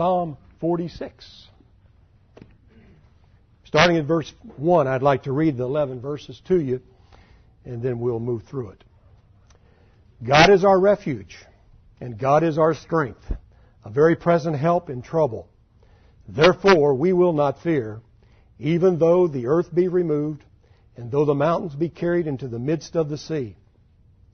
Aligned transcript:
Psalm 0.00 0.38
46. 0.60 1.48
Starting 3.64 3.98
at 3.98 4.06
verse 4.06 4.32
1, 4.56 4.86
I'd 4.86 5.02
like 5.02 5.24
to 5.24 5.32
read 5.32 5.58
the 5.58 5.64
11 5.64 6.00
verses 6.00 6.40
to 6.48 6.58
you, 6.58 6.80
and 7.66 7.82
then 7.82 8.00
we'll 8.00 8.18
move 8.18 8.44
through 8.44 8.70
it. 8.70 8.82
God 10.26 10.48
is 10.48 10.64
our 10.64 10.80
refuge, 10.80 11.36
and 12.00 12.16
God 12.16 12.42
is 12.44 12.56
our 12.56 12.72
strength, 12.72 13.30
a 13.84 13.90
very 13.90 14.16
present 14.16 14.56
help 14.56 14.88
in 14.88 15.02
trouble. 15.02 15.50
Therefore 16.26 16.94
we 16.94 17.12
will 17.12 17.34
not 17.34 17.62
fear, 17.62 18.00
even 18.58 18.98
though 18.98 19.28
the 19.28 19.48
earth 19.48 19.68
be 19.74 19.88
removed, 19.88 20.42
and 20.96 21.10
though 21.10 21.26
the 21.26 21.34
mountains 21.34 21.74
be 21.74 21.90
carried 21.90 22.26
into 22.26 22.48
the 22.48 22.58
midst 22.58 22.96
of 22.96 23.10
the 23.10 23.18
sea, 23.18 23.54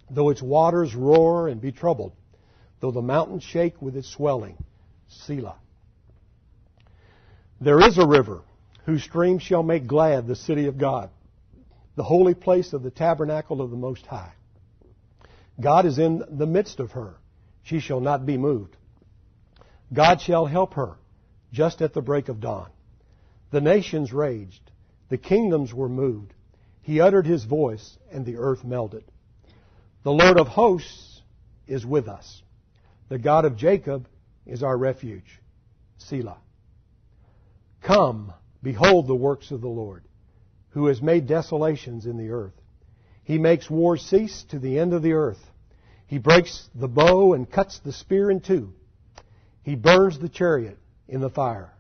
though 0.09 0.31
its 0.31 0.41
waters 0.41 0.95
roar 0.95 1.49
and 1.49 1.61
be 1.61 1.73
troubled, 1.73 2.13
though 2.79 2.93
the 2.93 3.03
mountains 3.03 3.43
shake 3.43 3.83
with 3.83 3.97
its 3.97 4.09
swelling. 4.09 4.57
Selah. 5.09 5.57
There 7.61 7.81
is 7.81 7.99
a 7.99 8.07
river 8.07 8.43
whose 8.85 9.03
stream 9.03 9.39
shall 9.39 9.63
make 9.63 9.87
glad 9.87 10.27
the 10.27 10.37
city 10.37 10.67
of 10.67 10.79
God, 10.79 11.11
the 11.97 12.05
holy 12.05 12.35
place 12.35 12.73
of 12.73 12.83
the 12.83 12.91
tabernacle 12.91 13.61
of 13.61 13.71
the 13.71 13.77
Most 13.77 14.07
High. 14.07 14.33
God 15.61 15.87
is 15.87 15.99
in 15.99 16.23
the 16.29 16.47
midst 16.47 16.81
of 16.81 16.93
her. 16.93 17.15
She 17.63 17.81
shall 17.81 18.01
not 18.01 18.27
be 18.27 18.37
moved. 18.37 18.77
God 19.93 20.21
shall 20.21 20.47
help 20.47 20.75
her 20.75 20.97
just 21.53 21.81
at 21.81 21.95
the 21.95 22.03
break 22.03 22.29
of 22.29 22.41
dawn. 22.41 22.71
The 23.51 23.61
nations 23.61 24.13
raged. 24.13 24.71
The 25.09 25.19
kingdoms 25.19 25.73
were 25.73 25.89
moved. 25.89 26.35
He 26.83 27.01
uttered 27.01 27.27
his 27.27 27.45
voice, 27.45 27.97
and 28.13 28.25
the 28.25 28.37
earth 28.37 28.65
melted. 28.65 29.05
The 30.03 30.13
Lord 30.13 30.39
of 30.39 30.49
hosts 30.49 31.23
is 31.67 31.85
with 31.85 32.07
us. 32.07 32.43
The 33.09 33.19
God 33.19 33.45
of 33.45 33.57
Jacob 33.57 34.07
is 34.47 34.63
our 34.63 34.77
refuge. 34.77 35.41
Selah. 35.99 36.39
Come, 37.83 38.33
behold 38.63 39.07
the 39.07 39.15
works 39.15 39.51
of 39.51 39.61
the 39.61 39.69
Lord, 39.69 40.05
who 40.71 40.87
has 40.87 41.03
made 41.03 41.27
desolations 41.27 42.07
in 42.07 42.17
the 42.17 42.31
earth. 42.31 42.55
He 43.25 43.39
makes 43.39 43.69
war 43.69 43.97
cease 43.97 44.45
to 44.51 44.59
the 44.59 44.79
end 44.79 44.93
of 44.93 45.03
the 45.03 45.15
earth. 45.15 45.45
He 46.07 46.19
breaks 46.19 46.69
the 46.75 46.89
bow 46.89 47.33
and 47.35 47.51
cuts 47.51 47.81
the 47.81 47.93
spear 47.93 48.31
in 48.31 48.41
two. 48.41 48.73
He 49.63 49.75
burns 49.75 50.19
the 50.19 50.29
chariot 50.29 50.79
in 51.09 51.21
the 51.21 51.31
fire. 51.31 51.73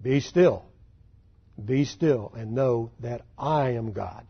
Be 0.00 0.20
still. 0.20 0.64
Be 1.62 1.84
still 1.84 2.32
and 2.36 2.52
know 2.52 2.90
that 3.00 3.22
I 3.36 3.70
am 3.70 3.92
God. 3.92 4.24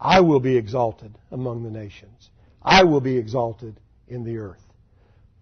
I 0.00 0.20
will 0.20 0.40
be 0.40 0.56
exalted 0.56 1.16
among 1.30 1.62
the 1.62 1.70
nations. 1.70 2.30
I 2.62 2.84
will 2.84 3.00
be 3.00 3.18
exalted 3.18 3.78
in 4.08 4.24
the 4.24 4.38
earth. 4.38 4.62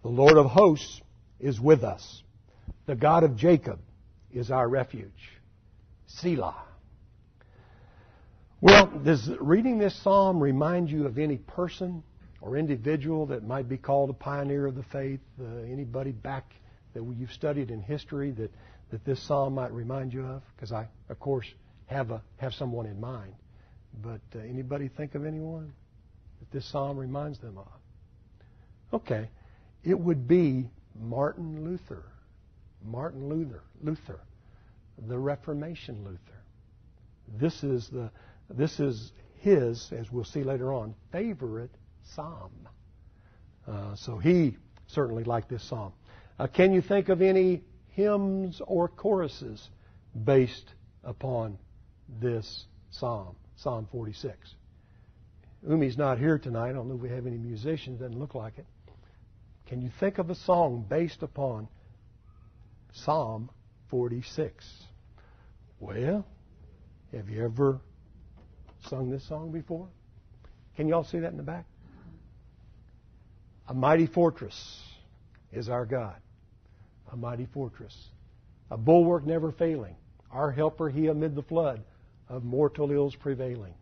The 0.03 0.09
Lord 0.09 0.37
of 0.37 0.47
hosts 0.47 1.01
is 1.41 1.59
with 1.59 1.83
us. 1.83 2.23
The 2.85 2.95
God 2.95 3.23
of 3.23 3.35
Jacob 3.35 3.79
is 4.31 4.51
our 4.51 4.67
refuge. 4.67 5.11
Selah. 6.07 6.55
Well, 8.61 8.87
does 9.03 9.29
reading 9.39 9.79
this 9.79 9.95
psalm 10.03 10.39
remind 10.39 10.89
you 10.89 11.07
of 11.07 11.17
any 11.17 11.37
person 11.37 12.03
or 12.41 12.57
individual 12.57 13.25
that 13.27 13.43
might 13.43 13.67
be 13.67 13.77
called 13.77 14.11
a 14.11 14.13
pioneer 14.13 14.67
of 14.67 14.75
the 14.75 14.83
faith? 14.83 15.19
Uh, 15.39 15.45
anybody 15.71 16.11
back 16.11 16.53
that 16.93 17.03
you've 17.17 17.31
studied 17.31 17.71
in 17.71 17.81
history 17.81 18.31
that, 18.31 18.51
that 18.91 19.03
this 19.03 19.21
psalm 19.27 19.55
might 19.55 19.71
remind 19.71 20.13
you 20.13 20.23
of? 20.25 20.43
Because 20.55 20.71
I, 20.71 20.87
of 21.09 21.19
course, 21.19 21.47
have 21.87 22.11
a 22.11 22.21
have 22.37 22.53
someone 22.53 22.85
in 22.85 22.99
mind. 22.99 23.33
But 24.03 24.21
uh, 24.35 24.39
anybody 24.39 24.89
think 24.95 25.15
of 25.15 25.25
anyone 25.25 25.73
that 26.39 26.51
this 26.51 26.69
psalm 26.71 26.97
reminds 26.97 27.39
them 27.39 27.57
of? 27.57 27.67
Okay, 28.93 29.29
it 29.83 29.99
would 29.99 30.27
be 30.27 30.69
Martin 30.99 31.63
Luther. 31.63 32.03
Martin 32.83 33.29
Luther. 33.29 33.61
Luther, 33.81 34.19
the 35.07 35.17
Reformation 35.17 36.03
Luther. 36.03 36.41
This 37.39 37.63
is 37.63 37.87
the 37.89 38.11
this 38.49 38.79
is 38.79 39.11
his, 39.39 39.91
as 39.91 40.11
we'll 40.11 40.25
see 40.25 40.43
later 40.43 40.73
on, 40.73 40.93
favorite 41.11 41.71
psalm. 42.15 42.51
Uh, 43.67 43.95
so 43.95 44.17
he 44.17 44.57
certainly 44.87 45.23
liked 45.23 45.49
this 45.49 45.63
psalm. 45.63 45.93
Uh, 46.37 46.47
can 46.47 46.73
you 46.73 46.81
think 46.81 47.09
of 47.09 47.21
any 47.21 47.63
hymns 47.89 48.61
or 48.65 48.87
choruses 48.87 49.69
based 50.25 50.73
upon 51.03 51.57
this 52.19 52.65
psalm, 52.89 53.35
Psalm 53.55 53.87
46? 53.91 54.55
Umi's 55.67 55.97
not 55.97 56.17
here 56.17 56.37
tonight. 56.37 56.69
I 56.69 56.73
don't 56.73 56.89
know 56.89 56.95
if 56.95 57.01
we 57.01 57.09
have 57.09 57.27
any 57.27 57.37
musicians. 57.37 57.99
Doesn't 57.99 58.19
look 58.19 58.35
like 58.35 58.57
it. 58.57 58.65
Can 59.71 59.81
you 59.81 59.89
think 60.01 60.17
of 60.17 60.29
a 60.29 60.35
song 60.35 60.85
based 60.89 61.23
upon 61.23 61.69
Psalm 62.91 63.49
46? 63.89 64.65
Well, 65.79 66.25
have 67.13 67.29
you 67.29 67.45
ever 67.45 67.79
sung 68.89 69.09
this 69.09 69.25
song 69.29 69.53
before? 69.53 69.87
Can 70.75 70.89
you 70.89 70.93
all 70.93 71.05
see 71.05 71.19
that 71.19 71.31
in 71.31 71.37
the 71.37 71.43
back? 71.43 71.63
A 73.69 73.73
mighty 73.73 74.07
fortress 74.07 74.81
is 75.53 75.69
our 75.69 75.85
God. 75.85 76.17
A 77.13 77.15
mighty 77.15 77.47
fortress. 77.53 77.95
A 78.71 78.77
bulwark 78.77 79.25
never 79.25 79.53
failing. 79.53 79.95
Our 80.33 80.51
helper, 80.51 80.89
he 80.89 81.07
amid 81.07 81.33
the 81.33 81.43
flood 81.43 81.81
of 82.27 82.43
mortal 82.43 82.91
ills 82.91 83.15
prevailing. 83.15 83.75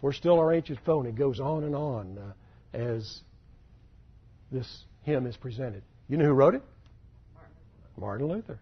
For 0.00 0.14
still 0.14 0.38
our 0.38 0.54
ancient 0.54 0.78
foe, 0.86 1.02
it 1.02 1.14
goes 1.14 1.40
on 1.40 1.64
and 1.64 1.76
on 1.76 2.16
uh, 2.16 2.32
as 2.74 3.20
this 4.50 4.84
hymn 5.02 5.26
is 5.26 5.36
presented. 5.36 5.82
You 6.08 6.16
know 6.16 6.26
who 6.26 6.32
wrote 6.32 6.54
it? 6.54 6.62
Martin 7.96 8.28
Luther. 8.28 8.58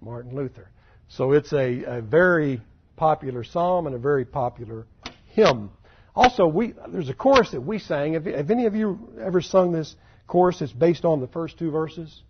Martin 0.00 0.34
Luther. 0.34 0.68
So 1.08 1.32
it's 1.32 1.52
a, 1.52 1.84
a 1.84 2.00
very 2.00 2.60
popular 2.96 3.44
psalm 3.44 3.86
and 3.86 3.94
a 3.94 3.98
very 3.98 4.24
popular 4.24 4.86
hymn. 5.32 5.70
Also, 6.14 6.46
we, 6.46 6.74
there's 6.88 7.08
a 7.08 7.14
chorus 7.14 7.50
that 7.50 7.60
we 7.60 7.78
sang. 7.78 8.14
Have, 8.14 8.26
have 8.26 8.50
any 8.50 8.66
of 8.66 8.74
you 8.74 9.12
ever 9.20 9.40
sung 9.40 9.72
this 9.72 9.94
chorus? 10.26 10.60
It's 10.60 10.72
based 10.72 11.04
on 11.04 11.20
the 11.20 11.26
first 11.28 11.58
two 11.58 11.70
verses. 11.70 12.22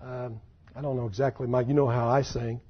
Um, 0.00 0.40
I 0.74 0.80
don't 0.80 0.96
know 0.96 1.06
exactly, 1.06 1.46
Mike. 1.46 1.68
You 1.68 1.74
know 1.74 1.88
how 1.88 2.08
I 2.08 2.22
sing. 2.22 2.60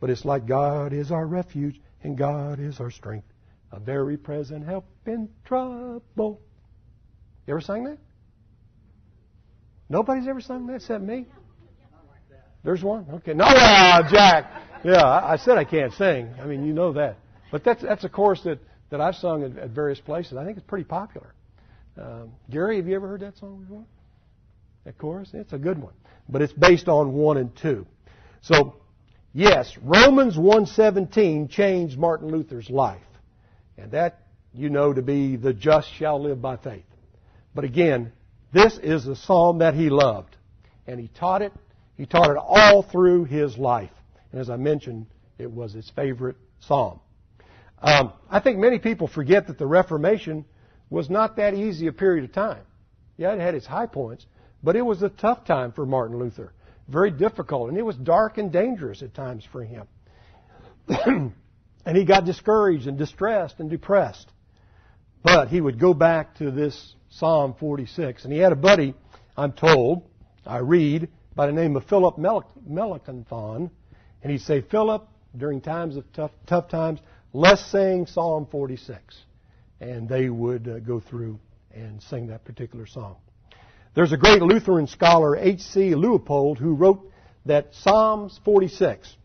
But 0.00 0.10
it's 0.10 0.24
like 0.24 0.46
God 0.46 0.92
is 0.92 1.10
our 1.10 1.26
refuge 1.26 1.80
and 2.02 2.16
God 2.16 2.60
is 2.60 2.80
our 2.80 2.90
strength, 2.90 3.26
a 3.72 3.80
very 3.80 4.16
present 4.16 4.64
help 4.64 4.86
in 5.06 5.28
trouble. 5.44 6.40
You 7.46 7.54
ever 7.54 7.60
sang 7.60 7.84
that? 7.84 7.98
Nobody's 9.88 10.28
ever 10.28 10.40
sung 10.40 10.66
that 10.66 10.74
except 10.76 11.02
me? 11.02 11.26
There's 12.64 12.82
one? 12.82 13.06
Okay. 13.14 13.34
No, 13.34 13.44
uh, 13.44 14.10
Jack. 14.10 14.50
Yeah, 14.84 15.04
I, 15.04 15.36
said 15.36 15.58
I 15.58 15.64
can't 15.64 15.92
sing. 15.94 16.32
I 16.40 16.44
mean, 16.44 16.64
you 16.64 16.72
know 16.72 16.92
that. 16.92 17.16
But 17.50 17.64
that's, 17.64 17.82
that's 17.82 18.04
a 18.04 18.08
chorus 18.08 18.42
that, 18.42 18.58
that 18.90 19.00
I've 19.00 19.16
sung 19.16 19.42
at, 19.42 19.56
at 19.56 19.70
various 19.70 20.00
places. 20.00 20.36
I 20.36 20.44
think 20.44 20.56
it's 20.56 20.66
pretty 20.66 20.84
popular. 20.84 21.34
Um, 22.00 22.32
Gary, 22.50 22.76
have 22.76 22.86
you 22.86 22.94
ever 22.94 23.08
heard 23.08 23.20
that 23.20 23.36
song 23.38 23.62
before? 23.62 23.84
That 24.84 24.98
chorus? 24.98 25.30
It's 25.32 25.52
a 25.52 25.58
good 25.58 25.80
one. 25.80 25.94
But 26.28 26.42
it's 26.42 26.52
based 26.52 26.88
on 26.88 27.12
1 27.12 27.36
and 27.38 27.56
2. 27.56 27.86
So, 28.42 28.76
yes, 29.32 29.76
Romans 29.82 30.36
1.17 30.36 31.50
changed 31.50 31.98
Martin 31.98 32.28
Luther's 32.28 32.70
life. 32.70 33.00
And 33.76 33.92
that 33.92 34.22
you 34.52 34.70
know 34.70 34.92
to 34.92 35.02
be 35.02 35.36
the 35.36 35.52
just 35.52 35.92
shall 35.94 36.22
live 36.22 36.42
by 36.42 36.56
faith. 36.56 36.84
But 37.54 37.64
again, 37.64 38.12
this 38.52 38.78
is 38.82 39.04
the 39.04 39.16
psalm 39.16 39.58
that 39.58 39.74
he 39.74 39.90
loved. 39.90 40.36
And 40.86 40.98
he 40.98 41.08
taught 41.08 41.42
it. 41.42 41.52
He 41.96 42.06
taught 42.06 42.30
it 42.30 42.36
all 42.36 42.82
through 42.82 43.24
his 43.24 43.58
life. 43.58 43.90
And 44.32 44.40
as 44.40 44.48
I 44.48 44.56
mentioned, 44.56 45.06
it 45.38 45.50
was 45.50 45.72
his 45.72 45.90
favorite 45.90 46.36
psalm. 46.60 47.00
Um, 47.80 48.12
I 48.30 48.40
think 48.40 48.58
many 48.58 48.78
people 48.78 49.06
forget 49.06 49.46
that 49.48 49.58
the 49.58 49.66
Reformation 49.66 50.44
was 50.90 51.10
not 51.10 51.36
that 51.36 51.54
easy 51.54 51.86
a 51.86 51.92
period 51.92 52.24
of 52.24 52.32
time. 52.32 52.62
Yeah, 53.16 53.34
it 53.34 53.40
had 53.40 53.54
its 53.54 53.66
high 53.66 53.86
points, 53.86 54.26
but 54.62 54.76
it 54.76 54.82
was 54.82 55.02
a 55.02 55.08
tough 55.08 55.44
time 55.44 55.72
for 55.72 55.86
Martin 55.86 56.18
Luther. 56.18 56.52
Very 56.88 57.10
difficult, 57.10 57.68
and 57.68 57.76
it 57.76 57.82
was 57.82 57.96
dark 57.96 58.38
and 58.38 58.50
dangerous 58.50 59.02
at 59.02 59.14
times 59.14 59.44
for 59.52 59.62
him. 59.62 59.86
and 60.88 61.96
he 61.96 62.04
got 62.04 62.24
discouraged 62.24 62.86
and 62.86 62.96
distressed 62.96 63.60
and 63.60 63.68
depressed. 63.68 64.28
But 65.22 65.48
he 65.48 65.60
would 65.60 65.78
go 65.78 65.94
back 65.94 66.36
to 66.36 66.50
this 66.50 66.94
Psalm 67.10 67.54
46. 67.58 68.24
And 68.24 68.32
he 68.32 68.38
had 68.38 68.52
a 68.52 68.56
buddy, 68.56 68.94
I'm 69.36 69.52
told, 69.52 70.02
I 70.46 70.58
read, 70.58 71.08
by 71.34 71.46
the 71.46 71.52
name 71.52 71.76
of 71.76 71.84
Philip 71.84 72.18
Melanchthon. 72.18 73.70
And 74.22 74.32
he'd 74.32 74.40
say, 74.40 74.60
Philip, 74.60 75.06
during 75.36 75.60
times 75.60 75.96
of 75.96 76.10
tough, 76.12 76.32
tough 76.46 76.68
times, 76.68 77.00
let's 77.32 77.64
sing 77.70 78.06
Psalm 78.06 78.46
46. 78.50 79.16
And 79.80 80.08
they 80.08 80.28
would 80.28 80.68
uh, 80.68 80.78
go 80.80 81.00
through 81.00 81.38
and 81.72 82.02
sing 82.02 82.28
that 82.28 82.44
particular 82.44 82.86
song. 82.86 83.16
There's 83.94 84.12
a 84.12 84.16
great 84.16 84.42
Lutheran 84.42 84.86
scholar, 84.86 85.36
H.C. 85.36 85.94
Leupold, 85.94 86.58
who 86.58 86.74
wrote 86.74 87.10
that 87.46 87.74
Psalms 87.74 88.38
46, 88.44 89.16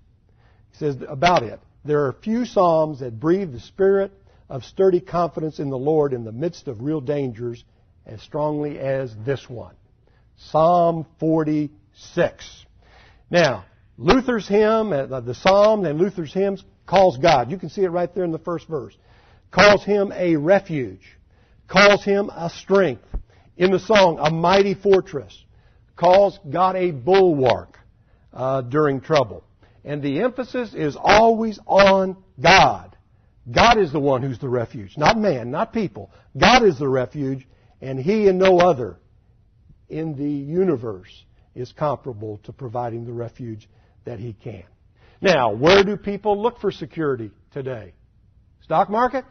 he 0.71 0.77
says 0.77 0.97
about 1.07 1.43
it, 1.43 1.59
there 1.85 2.05
are 2.05 2.13
few 2.13 2.45
Psalms 2.45 3.01
that 3.01 3.19
breathe 3.19 3.51
the 3.51 3.59
spirit 3.59 4.11
of 4.53 4.63
sturdy 4.63 4.99
confidence 4.99 5.57
in 5.57 5.71
the 5.71 5.77
Lord 5.77 6.13
in 6.13 6.25
the 6.25 6.31
midst 6.31 6.67
of 6.67 6.83
real 6.83 7.01
dangers 7.01 7.63
as 8.05 8.21
strongly 8.21 8.77
as 8.77 9.11
this 9.25 9.49
one. 9.49 9.73
Psalm 10.37 11.07
46. 11.19 12.65
Now, 13.31 13.65
Luther's 13.97 14.47
hymn, 14.47 14.93
uh, 14.93 15.21
the 15.21 15.33
psalm 15.33 15.85
and 15.85 15.97
Luther's 15.97 16.31
hymns 16.31 16.63
calls 16.85 17.17
God. 17.17 17.49
You 17.49 17.57
can 17.57 17.69
see 17.69 17.81
it 17.81 17.89
right 17.89 18.13
there 18.13 18.25
in 18.25 18.31
the 18.31 18.37
first 18.37 18.67
verse. 18.67 18.95
Calls 19.49 19.83
him 19.83 20.13
a 20.15 20.35
refuge. 20.35 21.17
Calls 21.67 22.03
him 22.03 22.29
a 22.29 22.51
strength. 22.51 23.07
In 23.57 23.71
the 23.71 23.79
song, 23.79 24.19
a 24.21 24.29
mighty 24.29 24.75
fortress. 24.75 25.35
Calls 25.95 26.37
God 26.47 26.75
a 26.75 26.91
bulwark 26.91 27.79
uh, 28.31 28.61
during 28.61 29.01
trouble. 29.01 29.43
And 29.83 30.03
the 30.03 30.21
emphasis 30.21 30.75
is 30.75 30.95
always 30.95 31.59
on 31.65 32.17
God. 32.39 32.92
God 33.51 33.77
is 33.77 33.91
the 33.91 33.99
one 33.99 34.21
who's 34.21 34.39
the 34.39 34.49
refuge, 34.49 34.97
not 34.97 35.17
man, 35.17 35.51
not 35.51 35.73
people. 35.73 36.11
God 36.37 36.63
is 36.63 36.79
the 36.79 36.87
refuge, 36.87 37.45
and 37.81 37.99
He 37.99 38.27
and 38.27 38.39
no 38.39 38.59
other 38.59 38.97
in 39.89 40.15
the 40.15 40.29
universe 40.29 41.25
is 41.53 41.71
comparable 41.73 42.39
to 42.43 42.53
providing 42.53 43.05
the 43.05 43.11
refuge 43.11 43.67
that 44.05 44.19
He 44.19 44.33
can. 44.33 44.63
Now, 45.21 45.51
where 45.53 45.83
do 45.83 45.97
people 45.97 46.41
look 46.41 46.59
for 46.59 46.71
security 46.71 47.31
today? 47.51 47.93
Stock 48.61 48.89
market? 48.89 49.25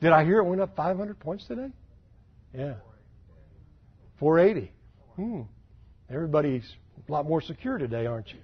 Did 0.00 0.12
I 0.12 0.24
hear 0.24 0.38
it 0.38 0.44
went 0.44 0.62
up 0.62 0.74
500 0.74 1.18
points 1.20 1.46
today? 1.46 1.68
Yeah. 2.56 2.74
480. 4.18 4.72
Hmm. 5.16 5.42
Everybody's 6.10 6.64
a 7.08 7.12
lot 7.12 7.26
more 7.26 7.40
secure 7.42 7.78
today, 7.78 8.06
aren't 8.06 8.28
you? 8.28 8.38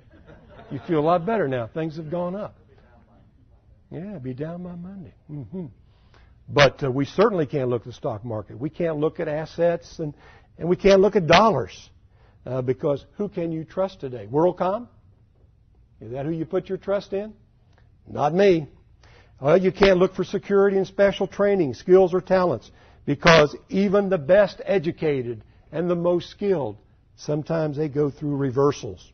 You 0.70 0.80
feel 0.86 0.98
a 0.98 1.00
lot 1.00 1.24
better 1.24 1.48
now. 1.48 1.68
Things 1.72 1.96
have 1.96 2.10
gone 2.10 2.34
up. 2.34 2.56
Yeah, 3.96 4.18
be 4.18 4.34
down 4.34 4.62
by 4.62 4.74
Monday. 4.74 5.14
Mm-hmm. 5.30 5.66
But 6.50 6.84
uh, 6.84 6.90
we 6.90 7.06
certainly 7.06 7.46
can't 7.46 7.70
look 7.70 7.82
at 7.82 7.86
the 7.86 7.92
stock 7.94 8.26
market. 8.26 8.60
We 8.60 8.68
can't 8.68 8.98
look 8.98 9.20
at 9.20 9.26
assets 9.26 9.98
and, 9.98 10.12
and 10.58 10.68
we 10.68 10.76
can't 10.76 11.00
look 11.00 11.16
at 11.16 11.26
dollars 11.26 11.88
uh, 12.44 12.60
because 12.60 13.06
who 13.16 13.30
can 13.30 13.52
you 13.52 13.64
trust 13.64 14.00
today? 14.00 14.28
WorldCom? 14.30 14.86
Is 16.02 16.12
that 16.12 16.26
who 16.26 16.32
you 16.32 16.44
put 16.44 16.68
your 16.68 16.76
trust 16.76 17.14
in? 17.14 17.32
Not 18.06 18.34
me. 18.34 18.68
Well, 19.40 19.56
you 19.56 19.72
can't 19.72 19.98
look 19.98 20.14
for 20.14 20.24
security 20.24 20.76
and 20.76 20.86
special 20.86 21.26
training, 21.26 21.72
skills, 21.72 22.12
or 22.12 22.20
talents 22.20 22.70
because 23.06 23.56
even 23.70 24.10
the 24.10 24.18
best 24.18 24.60
educated 24.66 25.42
and 25.72 25.88
the 25.88 25.96
most 25.96 26.28
skilled, 26.28 26.76
sometimes 27.16 27.78
they 27.78 27.88
go 27.88 28.10
through 28.10 28.36
reversals. 28.36 29.10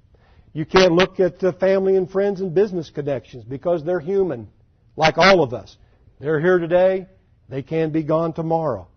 You 0.52 0.66
can't 0.66 0.92
look 0.92 1.20
at 1.20 1.42
uh, 1.44 1.52
family 1.52 1.94
and 1.94 2.10
friends 2.10 2.40
and 2.40 2.52
business 2.52 2.90
connections 2.90 3.44
because 3.44 3.84
they're 3.84 4.00
human 4.00 4.48
like 4.96 5.18
all 5.18 5.42
of 5.42 5.54
us. 5.54 5.76
They're 6.20 6.40
here 6.40 6.58
today, 6.58 7.06
they 7.48 7.62
can 7.62 7.90
be 7.90 8.02
gone 8.02 8.32
tomorrow. 8.32 8.88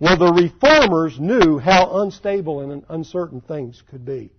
Well, 0.00 0.18
the 0.18 0.32
reformers 0.32 1.18
knew 1.18 1.58
how 1.58 2.02
unstable 2.02 2.60
and 2.60 2.84
uncertain 2.88 3.40
things 3.40 3.82
could 3.90 4.04
be. 4.04 4.30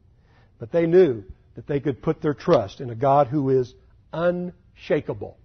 But 0.59 0.71
they 0.71 0.85
knew 0.85 1.23
that 1.55 1.67
they 1.67 1.79
could 1.79 2.01
put 2.01 2.21
their 2.21 2.33
trust 2.33 2.81
in 2.81 2.89
a 2.89 2.95
God 2.95 3.27
who 3.27 3.49
is 3.49 3.73
unshakable, 4.13 5.37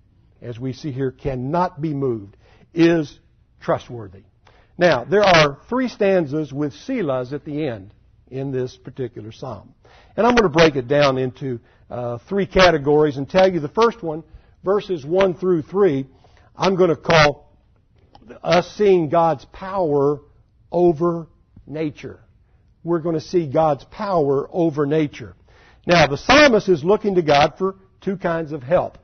as 0.42 0.58
we 0.58 0.72
see 0.72 0.92
here, 0.92 1.10
cannot 1.10 1.80
be 1.80 1.94
moved, 1.94 2.36
is 2.74 3.18
trustworthy. 3.60 4.24
Now, 4.76 5.04
there 5.04 5.22
are 5.22 5.58
three 5.68 5.88
stanzas 5.88 6.52
with 6.52 6.72
selahs 6.72 7.32
at 7.32 7.44
the 7.44 7.66
end 7.66 7.92
in 8.28 8.50
this 8.50 8.76
particular 8.76 9.32
psalm. 9.32 9.74
And 10.16 10.26
I'm 10.26 10.34
going 10.34 10.50
to 10.50 10.56
break 10.56 10.76
it 10.76 10.88
down 10.88 11.18
into 11.18 11.60
uh, 11.90 12.18
three 12.28 12.46
categories 12.46 13.16
and 13.16 13.28
tell 13.28 13.52
you 13.52 13.60
the 13.60 13.68
first 13.68 14.02
one 14.02 14.22
verses 14.64 15.04
1 15.04 15.34
through 15.34 15.62
3, 15.62 16.06
I'm 16.56 16.76
going 16.76 16.90
to 16.90 16.96
call 16.96 17.50
us 18.42 18.74
seeing 18.76 19.08
God's 19.08 19.44
power 19.46 20.20
over 20.70 21.28
nature. 21.66 22.20
We're 22.84 23.00
going 23.00 23.14
to 23.14 23.20
see 23.20 23.46
God's 23.46 23.84
power 23.84 24.48
over 24.52 24.86
nature. 24.86 25.34
Now, 25.86 26.06
the 26.06 26.16
psalmist 26.16 26.68
is 26.68 26.84
looking 26.84 27.16
to 27.16 27.22
God 27.22 27.54
for 27.58 27.76
two 28.00 28.16
kinds 28.16 28.52
of 28.52 28.62
help. 28.62 28.98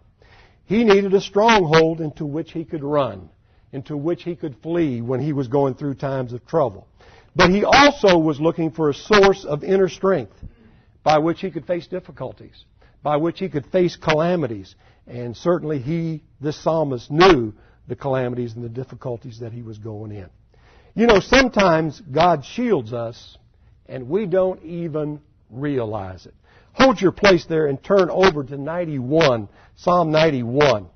He 0.64 0.84
needed 0.84 1.14
a 1.14 1.20
stronghold 1.20 2.00
into 2.00 2.26
which 2.26 2.52
he 2.52 2.64
could 2.64 2.82
run, 2.82 3.30
into 3.72 3.96
which 3.96 4.22
he 4.22 4.36
could 4.36 4.56
flee 4.62 5.00
when 5.00 5.20
he 5.20 5.32
was 5.32 5.48
going 5.48 5.74
through 5.74 5.94
times 5.94 6.32
of 6.32 6.46
trouble. 6.46 6.86
But 7.34 7.50
he 7.50 7.64
also 7.64 8.18
was 8.18 8.40
looking 8.40 8.70
for 8.70 8.90
a 8.90 8.94
source 8.94 9.44
of 9.44 9.62
inner 9.62 9.88
strength 9.88 10.34
by 11.02 11.18
which 11.18 11.40
he 11.40 11.50
could 11.50 11.66
face 11.66 11.86
difficulties, 11.86 12.64
by 13.02 13.16
which 13.16 13.38
he 13.38 13.48
could 13.48 13.66
face 13.66 13.96
calamities, 13.96 14.74
and 15.06 15.36
certainly 15.36 15.78
he, 15.78 16.22
this 16.40 16.60
psalmist, 16.62 17.10
knew 17.10 17.52
the 17.88 17.96
calamities 17.96 18.54
and 18.54 18.64
the 18.64 18.68
difficulties 18.68 19.40
that 19.40 19.52
he 19.52 19.62
was 19.62 19.78
going 19.78 20.12
in. 20.12 20.28
You 20.94 21.06
know, 21.06 21.20
sometimes 21.20 22.00
God 22.00 22.44
shields 22.44 22.92
us 22.92 23.38
and 23.86 24.08
we 24.08 24.26
don't 24.26 24.62
even 24.64 25.20
realize 25.50 26.26
it. 26.26 26.34
Hold 26.72 27.00
your 27.00 27.12
place 27.12 27.44
there 27.46 27.66
and 27.66 27.82
turn 27.82 28.10
over 28.10 28.44
to 28.44 28.56
91, 28.56 29.48
Psalm 29.76 30.10
91, 30.10 30.86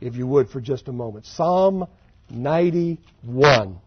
if 0.00 0.14
you 0.14 0.26
would, 0.26 0.48
for 0.50 0.60
just 0.60 0.88
a 0.88 0.92
moment. 0.92 1.26
Psalm 1.26 1.88
91. 2.30 3.80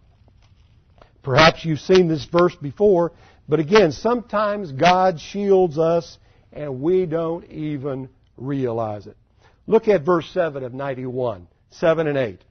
Perhaps 1.24 1.66
you've 1.66 1.80
seen 1.80 2.08
this 2.08 2.26
verse 2.26 2.56
before, 2.56 3.12
but 3.48 3.60
again, 3.60 3.92
sometimes 3.92 4.72
God 4.72 5.20
shields 5.20 5.78
us 5.78 6.18
and 6.52 6.82
we 6.82 7.06
don't 7.06 7.46
even 7.52 8.10
realize 8.38 9.08
it. 9.08 9.18
Look 9.68 9.88
at 9.88 10.04
verse 10.04 10.30
7 10.32 10.64
of 10.64 10.74
91, 10.74 11.48
7 11.70 12.08
and 12.08 12.18
8. 12.18 12.42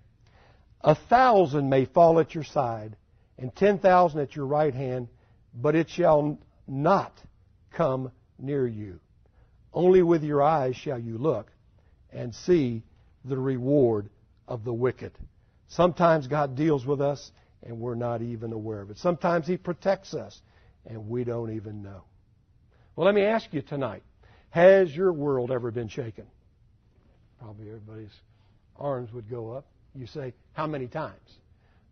A 0.82 0.94
thousand 0.94 1.68
may 1.68 1.86
fall 1.86 2.20
at 2.20 2.34
your 2.34 2.44
side, 2.44 2.96
and 3.38 3.54
ten 3.54 3.78
thousand 3.78 4.20
at 4.20 4.36
your 4.36 4.46
right 4.46 4.74
hand, 4.74 5.08
but 5.54 5.74
it 5.74 5.88
shall 5.90 6.38
not 6.66 7.12
come 7.72 8.12
near 8.38 8.66
you. 8.66 9.00
Only 9.72 10.02
with 10.02 10.22
your 10.22 10.42
eyes 10.42 10.76
shall 10.76 10.98
you 10.98 11.18
look 11.18 11.50
and 12.10 12.34
see 12.34 12.82
the 13.24 13.36
reward 13.36 14.08
of 14.48 14.64
the 14.64 14.72
wicked. 14.72 15.12
Sometimes 15.68 16.28
God 16.28 16.54
deals 16.56 16.86
with 16.86 17.00
us 17.00 17.30
and 17.62 17.80
we're 17.80 17.96
not 17.96 18.22
even 18.22 18.52
aware 18.52 18.80
of 18.80 18.90
it. 18.90 18.98
Sometimes 18.98 19.46
He 19.46 19.56
protects 19.56 20.14
us 20.14 20.40
and 20.86 21.08
we 21.08 21.24
don't 21.24 21.52
even 21.52 21.82
know. 21.82 22.04
Well, 22.94 23.06
let 23.06 23.14
me 23.14 23.22
ask 23.22 23.52
you 23.52 23.62
tonight 23.62 24.02
has 24.50 24.94
your 24.94 25.12
world 25.12 25.50
ever 25.50 25.70
been 25.70 25.88
shaken? 25.88 26.26
Probably 27.40 27.68
everybody's 27.68 28.20
arms 28.78 29.12
would 29.12 29.28
go 29.28 29.52
up. 29.52 29.66
You 29.94 30.06
say, 30.06 30.34
How 30.52 30.66
many 30.66 30.86
times? 30.86 31.38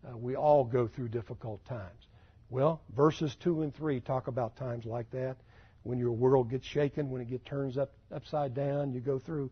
Uh, 0.07 0.17
we 0.17 0.35
all 0.35 0.63
go 0.63 0.87
through 0.87 1.09
difficult 1.09 1.63
times. 1.65 2.07
Well, 2.49 2.81
verses 2.95 3.35
2 3.35 3.63
and 3.63 3.75
3 3.75 3.99
talk 4.01 4.27
about 4.27 4.55
times 4.55 4.85
like 4.85 5.09
that. 5.11 5.37
When 5.83 5.97
your 5.97 6.11
world 6.11 6.49
gets 6.49 6.65
shaken, 6.65 7.09
when 7.09 7.21
it 7.21 7.29
gets 7.29 7.43
turns 7.45 7.77
up 7.77 7.91
upside 8.11 8.53
down, 8.53 8.93
you 8.93 8.99
go 8.99 9.19
through 9.19 9.49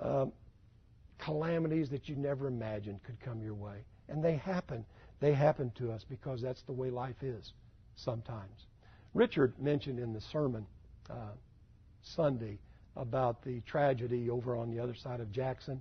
uh, 0.00 0.26
calamities 1.18 1.90
that 1.90 2.08
you 2.08 2.16
never 2.16 2.46
imagined 2.46 3.02
could 3.04 3.20
come 3.20 3.42
your 3.42 3.54
way. 3.54 3.78
And 4.08 4.22
they 4.22 4.36
happen. 4.36 4.84
They 5.20 5.32
happen 5.32 5.72
to 5.76 5.90
us 5.92 6.04
because 6.08 6.40
that's 6.40 6.62
the 6.62 6.72
way 6.72 6.90
life 6.90 7.22
is 7.22 7.52
sometimes. 7.96 8.66
Richard 9.14 9.54
mentioned 9.58 9.98
in 9.98 10.12
the 10.12 10.20
sermon 10.20 10.66
uh, 11.10 11.32
Sunday 12.02 12.58
about 12.98 13.42
the 13.42 13.60
tragedy 13.60 14.28
over 14.28 14.56
on 14.56 14.70
the 14.70 14.80
other 14.80 14.94
side 14.94 15.20
of 15.20 15.32
Jackson. 15.32 15.80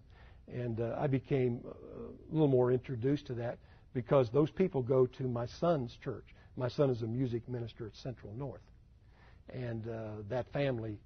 And 0.54 0.80
uh, 0.80 0.96
I 0.98 1.08
became 1.08 1.60
uh, 1.66 1.72
a 1.72 2.32
little 2.32 2.48
more 2.48 2.72
introduced 2.72 3.28
to 3.28 3.34
that 3.36 3.58
because 3.94 4.30
those 4.30 4.52
people 4.52 4.82
go 4.82 5.06
to 5.06 5.24
my 5.24 5.46
son's 5.46 5.98
church. 6.04 6.26
My 6.56 6.68
son 6.68 6.90
is 6.90 7.02
a 7.02 7.08
music 7.08 7.48
minister 7.50 7.86
at 7.88 7.96
Central 7.96 8.34
North. 8.34 8.62
And 9.50 9.88
uh, 9.88 10.22
that 10.30 10.52
family 10.54 10.98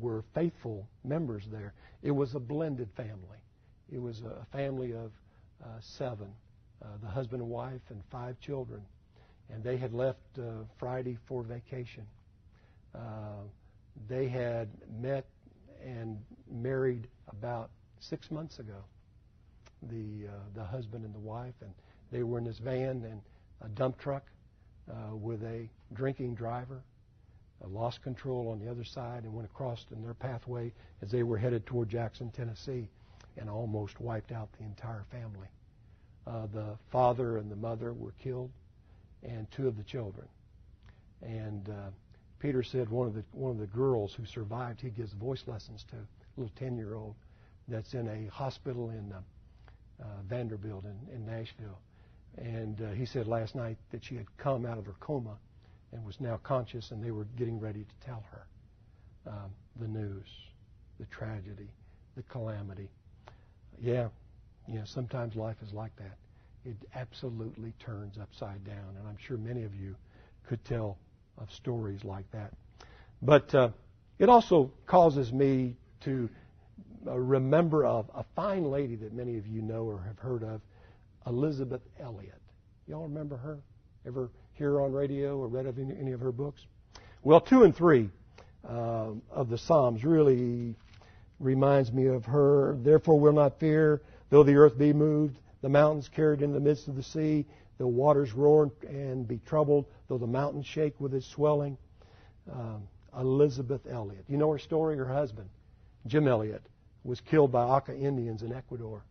were 0.00 0.24
faithful 0.34 0.86
members 1.04 1.44
there. 1.50 1.74
It 2.02 2.10
was 2.10 2.34
a 2.34 2.40
blended 2.40 2.88
family. 2.96 3.38
It 3.92 4.00
was 4.00 4.22
a 4.22 4.46
family 4.52 4.92
of 4.92 5.10
uh, 5.62 5.66
seven, 5.80 6.28
uh, 6.82 6.86
the 7.02 7.08
husband 7.08 7.42
and 7.42 7.50
wife 7.50 7.80
and 7.90 8.02
five 8.10 8.38
children. 8.40 8.82
And 9.52 9.62
they 9.62 9.76
had 9.76 9.92
left 9.92 10.20
uh, 10.38 10.64
Friday 10.78 11.16
for 11.26 11.42
vacation. 11.42 12.06
They 14.08 14.28
had 14.28 14.68
met 15.00 15.26
and 15.84 16.18
married 16.50 17.08
about 17.28 17.70
six 18.00 18.30
months 18.30 18.58
ago. 18.58 18.84
The 19.82 20.28
uh, 20.28 20.30
the 20.54 20.64
husband 20.64 21.04
and 21.04 21.14
the 21.14 21.20
wife, 21.20 21.54
and 21.60 21.72
they 22.10 22.22
were 22.22 22.38
in 22.38 22.44
this 22.44 22.58
van 22.58 23.04
and 23.04 23.20
a 23.60 23.68
dump 23.68 23.98
truck 23.98 24.24
uh, 24.90 25.14
with 25.14 25.42
a 25.44 25.68
drinking 25.92 26.34
driver. 26.34 26.82
Uh, 27.62 27.68
lost 27.68 28.02
control 28.02 28.48
on 28.50 28.58
the 28.58 28.70
other 28.70 28.84
side 28.84 29.24
and 29.24 29.34
went 29.34 29.46
across 29.46 29.84
in 29.92 30.02
their 30.02 30.14
pathway 30.14 30.72
as 31.02 31.10
they 31.10 31.22
were 31.22 31.36
headed 31.36 31.66
toward 31.66 31.88
Jackson, 31.88 32.30
Tennessee, 32.30 32.88
and 33.36 33.50
almost 33.50 34.00
wiped 34.00 34.32
out 34.32 34.48
the 34.58 34.64
entire 34.64 35.04
family. 35.10 35.48
Uh, 36.26 36.46
the 36.52 36.76
father 36.90 37.38
and 37.38 37.50
the 37.50 37.56
mother 37.56 37.92
were 37.92 38.12
killed, 38.22 38.50
and 39.22 39.50
two 39.50 39.66
of 39.66 39.76
the 39.76 39.82
children. 39.82 40.28
And 41.22 41.68
uh, 41.68 41.90
Peter 42.40 42.62
said 42.62 42.88
one 42.88 43.06
of 43.06 43.14
the 43.14 43.24
one 43.32 43.50
of 43.50 43.58
the 43.58 43.66
girls 43.66 44.14
who 44.14 44.24
survived, 44.24 44.80
he 44.80 44.90
gives 44.90 45.12
voice 45.12 45.42
lessons 45.46 45.84
to, 45.90 45.96
a 45.96 46.06
little 46.36 46.52
ten 46.56 46.76
year 46.76 46.94
old 46.94 47.14
that's 47.66 47.94
in 47.94 48.08
a 48.08 48.30
hospital 48.30 48.90
in 48.90 49.12
uh, 49.12 49.20
uh, 50.02 50.06
Vanderbilt 50.28 50.84
in, 50.84 51.14
in 51.14 51.26
Nashville. 51.26 51.78
And 52.36 52.80
uh, 52.80 52.90
he 52.92 53.04
said 53.04 53.26
last 53.26 53.54
night 53.54 53.76
that 53.90 54.04
she 54.04 54.14
had 54.14 54.26
come 54.36 54.64
out 54.64 54.78
of 54.78 54.86
her 54.86 54.94
coma 55.00 55.36
and 55.92 56.04
was 56.04 56.20
now 56.20 56.38
conscious, 56.42 56.90
and 56.90 57.02
they 57.02 57.10
were 57.10 57.26
getting 57.36 57.58
ready 57.58 57.84
to 57.84 58.06
tell 58.06 58.22
her 58.30 58.46
um, 59.26 59.50
the 59.80 59.88
news, 59.88 60.26
the 61.00 61.06
tragedy, 61.06 61.68
the 62.16 62.22
calamity. 62.24 62.88
Yeah, 63.80 64.08
yeah, 64.66 64.84
sometimes 64.84 65.34
life 65.34 65.56
is 65.66 65.72
like 65.72 65.96
that. 65.96 66.16
It 66.64 66.76
absolutely 66.94 67.72
turns 67.78 68.18
upside 68.18 68.64
down, 68.64 68.96
and 68.98 69.08
I'm 69.08 69.16
sure 69.16 69.36
many 69.36 69.64
of 69.64 69.74
you 69.74 69.96
could 70.46 70.64
tell 70.64 70.98
of 71.40 71.52
stories 71.52 72.04
like 72.04 72.30
that. 72.32 72.52
But 73.22 73.54
uh, 73.54 73.70
it 74.18 74.28
also 74.28 74.72
causes 74.86 75.32
me 75.32 75.76
to 76.00 76.28
uh, 77.06 77.18
remember 77.18 77.84
of 77.84 78.10
a 78.14 78.24
fine 78.34 78.64
lady 78.64 78.96
that 78.96 79.12
many 79.12 79.38
of 79.38 79.46
you 79.46 79.62
know 79.62 79.84
or 79.84 80.02
have 80.06 80.18
heard 80.18 80.42
of, 80.42 80.60
Elisabeth 81.26 81.82
Elliot. 82.00 82.40
Y'all 82.86 83.02
remember 83.02 83.36
her? 83.36 83.58
Ever 84.06 84.30
hear 84.54 84.80
on 84.80 84.92
radio 84.92 85.36
or 85.36 85.46
read 85.46 85.66
of 85.66 85.78
any, 85.78 85.94
any 85.98 86.12
of 86.12 86.20
her 86.20 86.32
books? 86.32 86.66
Well, 87.22 87.40
two 87.40 87.64
and 87.64 87.74
three 87.74 88.10
uh, 88.68 89.10
of 89.30 89.48
the 89.48 89.58
Psalms 89.58 90.04
really 90.04 90.74
reminds 91.38 91.92
me 91.92 92.06
of 92.06 92.24
her. 92.24 92.76
Therefore, 92.80 93.18
will 93.18 93.32
not 93.32 93.60
fear, 93.60 94.02
though 94.30 94.42
the 94.42 94.56
earth 94.56 94.78
be 94.78 94.92
moved, 94.92 95.38
the 95.60 95.68
mountains 95.68 96.08
carried 96.08 96.42
in 96.42 96.52
the 96.52 96.60
midst 96.60 96.88
of 96.88 96.96
the 96.96 97.02
sea, 97.02 97.46
the 97.78 97.86
waters 97.86 98.32
roar 98.32 98.70
and 98.86 99.26
be 99.26 99.38
troubled, 99.46 99.86
though 100.08 100.18
the 100.18 100.26
mountains 100.26 100.66
shake 100.66 101.00
with 101.00 101.14
its 101.14 101.26
swelling. 101.26 101.78
Um, 102.52 102.88
Elisabeth 103.16 103.86
Elliot. 103.88 104.24
You 104.28 104.36
know 104.36 104.50
her 104.52 104.58
story? 104.58 104.96
Her 104.96 105.06
husband, 105.06 105.48
Jim 106.06 106.28
Elliot, 106.28 106.62
was 107.04 107.20
killed 107.20 107.52
by 107.52 107.62
Auca 107.62 107.96
Indians 107.96 108.42
in 108.42 108.52
Ecuador 108.52 109.02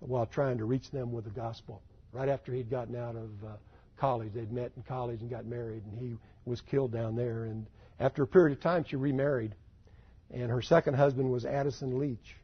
while 0.00 0.26
trying 0.26 0.58
to 0.58 0.64
reach 0.64 0.90
them 0.90 1.12
with 1.12 1.24
the 1.24 1.30
gospel. 1.30 1.82
Right 2.12 2.28
after 2.28 2.52
he'd 2.52 2.70
gotten 2.70 2.96
out 2.96 3.16
of 3.16 3.30
uh, 3.44 3.56
college, 3.96 4.32
they'd 4.32 4.52
met 4.52 4.72
in 4.76 4.82
college 4.82 5.20
and 5.20 5.30
got 5.30 5.46
married, 5.46 5.82
and 5.84 5.98
he 5.98 6.16
was 6.44 6.60
killed 6.60 6.92
down 6.92 7.16
there. 7.16 7.44
And 7.44 7.66
after 8.00 8.22
a 8.22 8.26
period 8.26 8.56
of 8.56 8.62
time, 8.62 8.84
she 8.84 8.96
remarried, 8.96 9.54
and 10.32 10.50
her 10.50 10.62
second 10.62 10.94
husband 10.94 11.30
was 11.30 11.44
Addison 11.44 11.98
Leitch. 11.98 12.36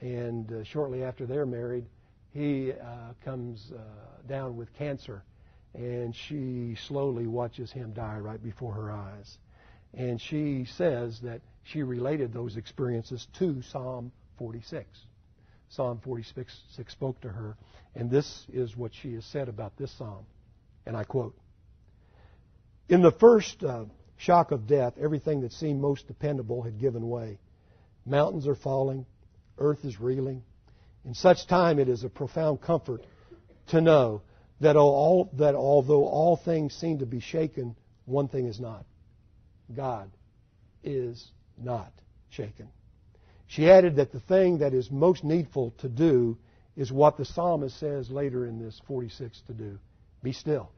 And 0.00 0.50
uh, 0.52 0.64
shortly 0.64 1.04
after 1.04 1.26
they're 1.26 1.46
married, 1.46 1.86
he 2.34 2.72
uh, 2.72 3.12
comes 3.24 3.70
uh, 3.72 3.78
down 4.28 4.56
with 4.56 4.74
cancer, 4.74 5.22
and 5.72 6.14
she 6.14 6.76
slowly 6.88 7.28
watches 7.28 7.70
him 7.70 7.92
die 7.92 8.18
right 8.18 8.42
before 8.42 8.74
her 8.74 8.90
eyes. 8.90 9.38
And 9.94 10.20
she 10.20 10.66
says 10.76 11.20
that 11.22 11.42
she 11.62 11.84
related 11.84 12.32
those 12.32 12.56
experiences 12.56 13.26
to 13.38 13.62
Psalm 13.62 14.10
46. 14.38 14.84
Psalm 15.68 16.00
46 16.02 16.52
spoke 16.88 17.20
to 17.20 17.28
her, 17.28 17.56
and 17.94 18.10
this 18.10 18.46
is 18.52 18.76
what 18.76 18.92
she 18.92 19.14
has 19.14 19.24
said 19.26 19.48
about 19.48 19.76
this 19.76 19.92
psalm. 19.96 20.26
And 20.86 20.96
I 20.96 21.04
quote 21.04 21.36
In 22.88 23.00
the 23.00 23.12
first 23.12 23.62
uh, 23.62 23.84
shock 24.16 24.50
of 24.50 24.66
death, 24.66 24.94
everything 25.00 25.42
that 25.42 25.52
seemed 25.52 25.80
most 25.80 26.08
dependable 26.08 26.62
had 26.62 26.80
given 26.80 27.08
way. 27.08 27.38
Mountains 28.04 28.48
are 28.48 28.56
falling, 28.56 29.06
earth 29.56 29.84
is 29.84 30.00
reeling. 30.00 30.42
In 31.04 31.14
such 31.14 31.46
time, 31.46 31.78
it 31.78 31.88
is 31.88 32.04
a 32.04 32.08
profound 32.08 32.60
comfort 32.60 33.04
to 33.68 33.80
know 33.80 34.22
that, 34.60 34.76
all, 34.76 35.30
that 35.34 35.54
although 35.54 36.04
all 36.04 36.36
things 36.36 36.74
seem 36.74 36.98
to 36.98 37.06
be 37.06 37.20
shaken, 37.20 37.76
one 38.06 38.28
thing 38.28 38.46
is 38.46 38.60
not. 38.60 38.84
God 39.74 40.10
is 40.82 41.30
not 41.58 41.92
shaken. 42.30 42.68
She 43.46 43.70
added 43.70 43.96
that 43.96 44.12
the 44.12 44.20
thing 44.20 44.58
that 44.58 44.74
is 44.74 44.90
most 44.90 45.24
needful 45.24 45.74
to 45.78 45.88
do 45.88 46.38
is 46.76 46.90
what 46.90 47.16
the 47.16 47.24
psalmist 47.24 47.78
says 47.78 48.10
later 48.10 48.46
in 48.46 48.58
this 48.58 48.80
46 48.86 49.40
to 49.46 49.52
do 49.52 49.78
be 50.22 50.32
still. 50.32 50.70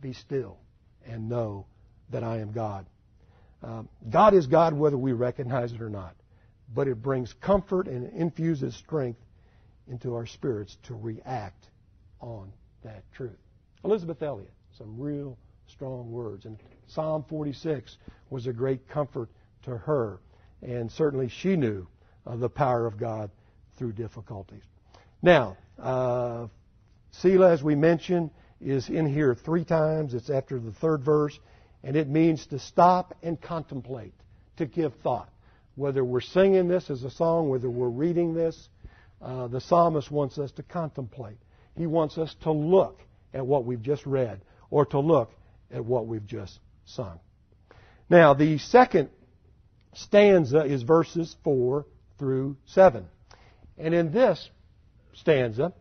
Be 0.00 0.14
still 0.14 0.56
and 1.06 1.28
know 1.28 1.66
that 2.10 2.24
I 2.24 2.38
am 2.38 2.52
God. 2.52 2.86
Um, 3.62 3.88
God 4.08 4.34
is 4.34 4.46
God 4.46 4.72
whether 4.72 4.96
we 4.96 5.12
recognize 5.12 5.72
it 5.72 5.82
or 5.82 5.90
not, 5.90 6.16
but 6.74 6.88
it 6.88 7.02
brings 7.02 7.32
comfort 7.34 7.88
and 7.88 8.10
infuses 8.12 8.74
strength 8.76 9.20
into 9.88 10.14
our 10.14 10.26
spirits 10.26 10.76
to 10.84 10.94
react 10.94 11.68
on 12.20 12.52
that 12.84 13.02
truth. 13.12 13.38
Elisabeth 13.84 14.22
Elliot, 14.22 14.52
some 14.76 14.98
real 14.98 15.36
strong 15.68 16.10
words. 16.10 16.44
And 16.44 16.58
Psalm 16.86 17.24
46 17.28 17.96
was 18.28 18.46
a 18.46 18.52
great 18.52 18.88
comfort 18.88 19.30
to 19.62 19.76
her. 19.76 20.20
And 20.62 20.90
certainly 20.92 21.28
she 21.28 21.56
knew 21.56 21.86
uh, 22.26 22.36
the 22.36 22.48
power 22.48 22.86
of 22.86 22.98
God 22.98 23.30
through 23.76 23.92
difficulties. 23.92 24.62
Now, 25.22 25.56
uh, 25.78 26.48
Selah, 27.12 27.52
as 27.52 27.62
we 27.62 27.74
mentioned, 27.74 28.30
is 28.60 28.88
in 28.88 29.06
here 29.06 29.34
three 29.34 29.64
times. 29.64 30.14
It's 30.14 30.30
after 30.30 30.58
the 30.58 30.72
third 30.72 31.02
verse. 31.02 31.38
And 31.82 31.96
it 31.96 32.08
means 32.08 32.46
to 32.48 32.58
stop 32.58 33.16
and 33.22 33.40
contemplate, 33.40 34.12
to 34.58 34.66
give 34.66 34.94
thought. 35.02 35.30
Whether 35.80 36.04
we're 36.04 36.20
singing 36.20 36.68
this 36.68 36.90
as 36.90 37.04
a 37.04 37.10
song, 37.10 37.48
whether 37.48 37.70
we're 37.70 37.88
reading 37.88 38.34
this, 38.34 38.68
uh, 39.22 39.48
the 39.48 39.62
psalmist 39.62 40.10
wants 40.10 40.36
us 40.36 40.52
to 40.52 40.62
contemplate. 40.62 41.38
He 41.74 41.86
wants 41.86 42.18
us 42.18 42.36
to 42.42 42.52
look 42.52 43.00
at 43.32 43.46
what 43.46 43.64
we've 43.64 43.80
just 43.80 44.04
read 44.04 44.42
or 44.68 44.84
to 44.84 45.00
look 45.00 45.32
at 45.72 45.82
what 45.82 46.06
we've 46.06 46.26
just 46.26 46.58
sung. 46.84 47.18
Now, 48.10 48.34
the 48.34 48.58
second 48.58 49.08
stanza 49.94 50.66
is 50.66 50.82
verses 50.82 51.34
4 51.44 51.86
through 52.18 52.58
7. 52.66 53.06
And 53.78 53.94
in 53.94 54.12
this 54.12 54.50
stanza, 55.14 55.72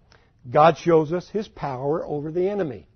God 0.50 0.78
shows 0.78 1.12
us 1.12 1.28
his 1.28 1.50
power 1.50 2.06
over 2.06 2.32
the 2.32 2.48
enemy, 2.48 2.88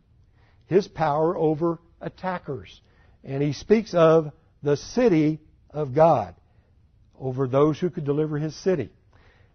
his 0.68 0.88
power 0.88 1.36
over 1.36 1.80
attackers. 2.00 2.80
And 3.26 3.44
he 3.44 3.52
speaks 3.52 3.94
of 3.94 4.32
the 4.62 4.78
city 4.78 5.42
of 5.70 5.94
God, 5.94 6.36
over 7.20 7.48
those 7.48 7.80
who 7.80 7.90
could 7.90 8.06
deliver 8.06 8.38
his 8.38 8.56
city. 8.56 8.90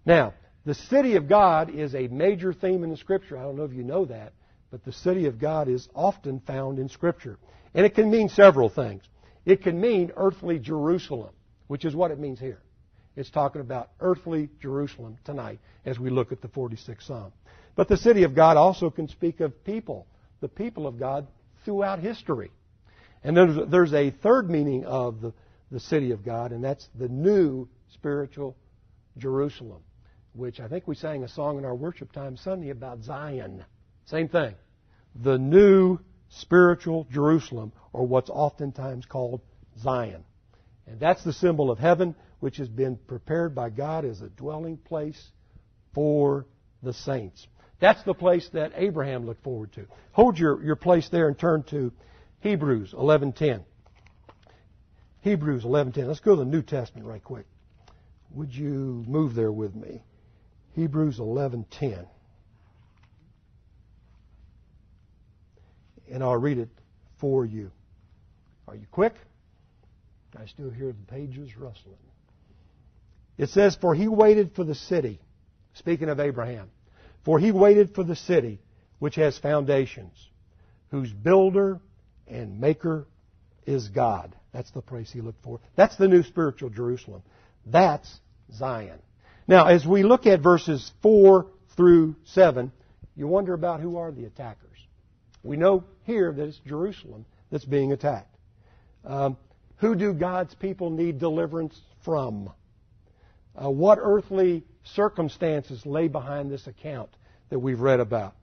Now, 0.04 0.34
the 0.64 0.74
city 0.74 1.16
of 1.16 1.28
God 1.28 1.70
is 1.70 1.94
a 1.94 2.08
major 2.08 2.52
theme 2.52 2.84
in 2.84 2.90
the 2.90 2.96
Scripture. 2.96 3.38
I 3.38 3.42
don't 3.42 3.56
know 3.56 3.64
if 3.64 3.72
you 3.72 3.84
know 3.84 4.04
that, 4.06 4.32
but 4.70 4.84
the 4.84 4.92
city 4.92 5.26
of 5.26 5.38
God 5.38 5.68
is 5.68 5.88
often 5.94 6.40
found 6.40 6.78
in 6.78 6.88
Scripture. 6.88 7.38
And 7.74 7.86
it 7.86 7.94
can 7.94 8.10
mean 8.10 8.28
several 8.28 8.68
things. 8.68 9.02
It 9.44 9.62
can 9.62 9.80
mean 9.80 10.12
earthly 10.16 10.58
Jerusalem, 10.58 11.30
which 11.68 11.84
is 11.84 11.94
what 11.94 12.10
it 12.10 12.18
means 12.18 12.38
here. 12.38 12.60
It's 13.16 13.30
talking 13.30 13.60
about 13.60 13.90
earthly 14.00 14.48
Jerusalem 14.60 15.18
tonight 15.24 15.58
as 15.84 15.98
we 15.98 16.10
look 16.10 16.32
at 16.32 16.40
the 16.40 16.48
46th 16.48 17.06
Psalm. 17.06 17.32
But 17.74 17.88
the 17.88 17.96
city 17.96 18.24
of 18.24 18.34
God 18.34 18.56
also 18.56 18.90
can 18.90 19.08
speak 19.08 19.40
of 19.40 19.64
people, 19.64 20.06
the 20.40 20.48
people 20.48 20.86
of 20.86 20.98
God 20.98 21.26
throughout 21.64 22.00
history. 22.00 22.50
And 23.24 23.36
there's, 23.36 23.92
a 23.92 24.10
third 24.10 24.48
meaning 24.48 24.84
of 24.84 25.20
the, 25.20 25.32
the 25.70 25.80
city 25.80 26.12
of 26.12 26.25
God, 26.25 26.52
and 26.52 26.62
that's 26.62 26.88
the 26.94 27.08
new 27.08 27.68
spiritual 27.92 28.56
Jerusalem, 29.16 29.82
which 30.32 30.60
I 30.60 30.68
think 30.68 30.87
we 30.87 30.94
sang 30.94 31.25
a 31.25 31.28
song 31.28 31.58
in 31.58 31.64
our 31.64 31.75
worship 31.75 32.12
time 32.12 32.37
Sunday 32.37 32.70
about 32.70 33.02
Zion. 33.02 33.64
Same 34.06 34.28
thing. 34.28 34.54
The 35.22 35.38
new 35.38 35.98
spiritual 36.28 37.06
Jerusalem, 37.10 37.72
or 37.92 38.06
what's 38.06 38.30
oftentimes 38.30 39.06
called 39.06 39.40
Zion. 39.80 40.25
And 40.87 40.98
that's 41.00 41.22
the 41.25 41.32
symbol 41.32 41.70
of 41.70 41.78
heaven, 41.78 42.14
which 42.40 42.56
has 42.58 42.68
been 42.68 42.96
prepared 42.96 43.54
by 43.54 43.70
God 43.70 44.04
as 44.04 44.22
a 44.22 44.28
dwelling 44.28 44.76
place 44.76 45.30
for 45.92 46.46
the 46.82 46.92
saints. 46.92 47.46
That's 47.80 48.02
the 48.04 48.14
place 48.14 48.48
that 48.52 48.72
Abraham 48.75 49.26
looked 49.26 49.42
forward 49.42 49.72
to. 49.75 49.87
Hold 50.12 50.38
your, 50.38 50.62
your 50.62 50.76
place 50.76 51.08
there 51.10 51.28
and 51.28 51.38
turn 51.38 51.62
to 51.64 51.92
Hebrews 52.40 52.92
11:10. 52.92 53.64
Hebrews 55.20 55.64
11:10. 55.64 56.06
Let's 56.06 56.20
go 56.20 56.37
to 56.37 56.44
the 56.44 56.50
New 56.50 56.62
Testament 56.62 57.06
right 57.06 57.22
quick. 57.22 57.46
Would 58.30 58.54
you 58.54 59.04
move 59.06 59.34
there 59.34 59.52
with 59.52 59.75
me? 59.75 60.04
Hebrews 60.75 61.18
11:10. 61.18 62.06
and 66.10 66.22
I'll 66.22 66.37
read 66.37 66.58
it 66.58 66.68
for 67.20 67.44
you. 67.44 67.70
Are 68.66 68.75
you 68.75 68.87
quick? 68.90 69.14
I 70.38 70.46
still 70.46 70.70
hear 70.70 70.88
the 70.88 71.12
pages 71.12 71.56
rustling. 71.56 71.96
It 73.37 73.50
says, 73.50 73.76
For 73.76 73.94
he 73.94 74.08
waited 74.08 74.54
for 74.54 74.64
the 74.64 74.75
city, 74.75 75.20
speaking 75.75 76.08
of 76.08 76.20
Abraham, 76.20 76.70
for 77.25 77.38
he 77.38 77.52
waited 77.52 77.94
for 77.94 78.04
the 78.04 78.16
city 78.16 78.60
which 78.98 79.14
has 79.14 79.38
foundations, 79.38 80.12
whose 80.90 81.12
builder 81.12 81.80
and 82.26 82.60
maker 82.60 83.06
is 83.66 83.88
God. 83.88 84.34
That's 84.58 84.72
the 84.72 84.82
place 84.82 85.12
he 85.12 85.20
looked 85.20 85.44
for. 85.44 85.60
That's 85.76 85.94
the 85.94 86.08
new 86.08 86.24
spiritual 86.24 86.68
Jerusalem. 86.70 87.22
That's 87.64 88.12
Zion. 88.52 88.98
Now, 89.46 89.68
as 89.68 89.86
we 89.86 90.02
look 90.02 90.26
at 90.26 90.40
verses 90.40 90.90
4 91.00 91.46
through 91.76 92.16
7, 92.24 92.72
you 93.14 93.28
wonder 93.28 93.54
about 93.54 93.78
who 93.78 93.98
are 93.98 94.10
the 94.10 94.24
attackers. 94.24 94.76
We 95.44 95.56
know 95.56 95.84
here 96.06 96.32
that 96.32 96.42
it's 96.42 96.58
Jerusalem 96.66 97.24
that's 97.52 97.64
being 97.64 97.92
attacked. 97.92 98.34
Um, 99.04 99.36
who 99.76 99.94
do 99.94 100.12
God's 100.12 100.56
people 100.56 100.90
need 100.90 101.20
deliverance 101.20 101.80
from? 102.04 102.50
Uh, 103.54 103.70
what 103.70 103.98
earthly 104.02 104.64
circumstances 104.82 105.86
lay 105.86 106.08
behind 106.08 106.50
this 106.50 106.66
account 106.66 107.10
that 107.50 107.60
we've 107.60 107.78
read 107.78 108.00
about? 108.00 108.34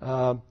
Um, 0.00 0.42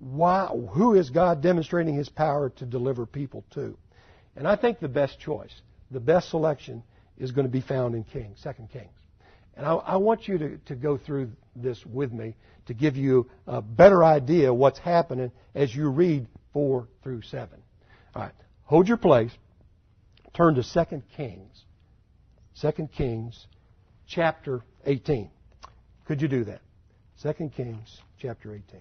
why, 0.00 0.46
who 0.46 0.94
is 0.94 1.10
God 1.10 1.42
demonstrating 1.42 1.94
His 1.94 2.08
power 2.08 2.50
to 2.56 2.66
deliver 2.66 3.06
people 3.06 3.44
to? 3.52 3.76
And 4.34 4.48
I 4.48 4.56
think 4.56 4.80
the 4.80 4.88
best 4.88 5.20
choice, 5.20 5.52
the 5.90 6.00
best 6.00 6.30
selection, 6.30 6.82
is 7.18 7.32
going 7.32 7.46
to 7.46 7.52
be 7.52 7.60
found 7.60 7.94
in 7.94 8.04
Kings, 8.04 8.40
Second 8.40 8.70
Kings. 8.70 8.88
And 9.56 9.66
I, 9.66 9.74
I 9.74 9.96
want 9.96 10.26
you 10.26 10.38
to, 10.38 10.58
to 10.66 10.74
go 10.74 10.96
through 10.96 11.30
this 11.54 11.84
with 11.84 12.12
me 12.12 12.34
to 12.66 12.74
give 12.74 12.96
you 12.96 13.28
a 13.46 13.60
better 13.60 14.02
idea 14.02 14.50
of 14.50 14.56
what's 14.56 14.78
happening 14.78 15.30
as 15.54 15.74
you 15.74 15.90
read 15.90 16.26
4 16.54 16.88
through 17.02 17.22
7. 17.22 17.48
All 18.14 18.22
right, 18.22 18.32
hold 18.64 18.88
your 18.88 18.96
place. 18.96 19.32
Turn 20.32 20.54
to 20.54 20.62
2 20.62 21.02
Kings. 21.16 21.64
2 22.60 22.88
Kings 22.96 23.46
chapter 24.06 24.62
18. 24.86 25.30
Could 26.06 26.22
you 26.22 26.28
do 26.28 26.44
that? 26.44 26.60
2 27.22 27.50
Kings 27.50 28.00
chapter 28.18 28.54
18. 28.54 28.80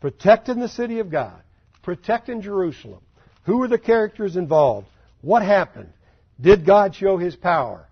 Protecting 0.00 0.60
the 0.60 0.68
city 0.68 1.00
of 1.00 1.10
God, 1.10 1.40
protecting 1.82 2.42
Jerusalem. 2.42 3.00
Who 3.44 3.62
are 3.62 3.68
the 3.68 3.78
characters 3.78 4.36
involved? 4.36 4.86
What 5.22 5.42
happened? 5.42 5.92
Did 6.40 6.64
God 6.64 6.94
show 6.94 7.16
His 7.16 7.34
power? 7.34 7.88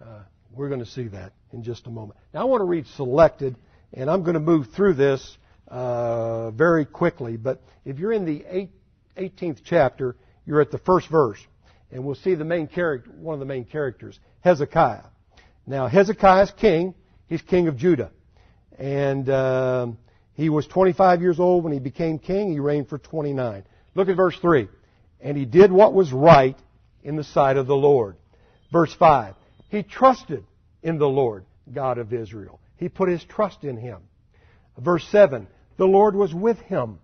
Uh, 0.00 0.20
we're 0.54 0.68
going 0.68 0.80
to 0.80 0.86
see 0.86 1.08
that 1.08 1.32
in 1.52 1.62
just 1.62 1.86
a 1.86 1.90
moment. 1.90 2.18
Now 2.34 2.40
I 2.42 2.44
want 2.44 2.60
to 2.60 2.66
read 2.66 2.86
selected, 2.88 3.56
and 3.92 4.10
I'm 4.10 4.22
going 4.22 4.34
to 4.34 4.40
move 4.40 4.68
through 4.74 4.94
this 4.94 5.38
uh, 5.68 6.50
very 6.50 6.84
quickly. 6.84 7.36
But 7.36 7.62
if 7.84 7.98
you're 7.98 8.12
in 8.12 8.26
the 8.26 8.68
18th 9.16 9.60
chapter, 9.64 10.16
you're 10.44 10.60
at 10.60 10.70
the 10.70 10.78
first 10.78 11.08
verse, 11.08 11.38
and 11.90 12.04
we'll 12.04 12.14
see 12.16 12.34
the 12.34 12.44
main 12.44 12.66
character, 12.66 13.10
one 13.10 13.34
of 13.34 13.40
the 13.40 13.46
main 13.46 13.64
characters, 13.64 14.18
Hezekiah. 14.40 15.04
Now 15.66 15.88
Hezekiah's 15.88 16.52
king. 16.52 16.94
He's 17.28 17.42
king 17.42 17.66
of 17.66 17.76
Judah, 17.76 18.12
and 18.78 19.28
uh, 19.28 19.88
he 20.36 20.50
was 20.50 20.66
25 20.66 21.22
years 21.22 21.40
old 21.40 21.64
when 21.64 21.72
he 21.72 21.78
became 21.78 22.18
king. 22.18 22.52
He 22.52 22.60
reigned 22.60 22.88
for 22.88 22.98
29. 22.98 23.64
Look 23.94 24.08
at 24.08 24.16
verse 24.16 24.38
3. 24.38 24.68
And 25.20 25.36
he 25.36 25.46
did 25.46 25.72
what 25.72 25.94
was 25.94 26.12
right 26.12 26.58
in 27.02 27.16
the 27.16 27.24
sight 27.24 27.56
of 27.56 27.66
the 27.66 27.74
Lord. 27.74 28.16
Verse 28.70 28.94
5. 28.94 29.34
He 29.70 29.82
trusted 29.82 30.44
in 30.82 30.98
the 30.98 31.08
Lord, 31.08 31.46
God 31.72 31.96
of 31.96 32.12
Israel. 32.12 32.60
He 32.76 32.90
put 32.90 33.08
his 33.08 33.24
trust 33.24 33.64
in 33.64 33.78
him. 33.78 34.00
Verse 34.78 35.06
7. 35.08 35.46
The 35.78 35.86
Lord 35.86 36.14
was 36.14 36.34
with 36.34 36.58
him. 36.58 36.98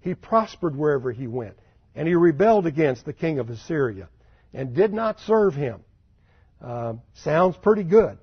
He 0.00 0.14
prospered 0.14 0.76
wherever 0.76 1.10
he 1.10 1.26
went. 1.26 1.58
And 1.96 2.06
he 2.06 2.14
rebelled 2.14 2.66
against 2.66 3.04
the 3.04 3.12
king 3.12 3.40
of 3.40 3.50
Assyria 3.50 4.08
and 4.54 4.74
did 4.74 4.92
not 4.92 5.18
serve 5.20 5.54
him. 5.54 5.80
Uh, 6.62 6.94
sounds 7.14 7.56
pretty 7.56 7.82
good. 7.82 8.18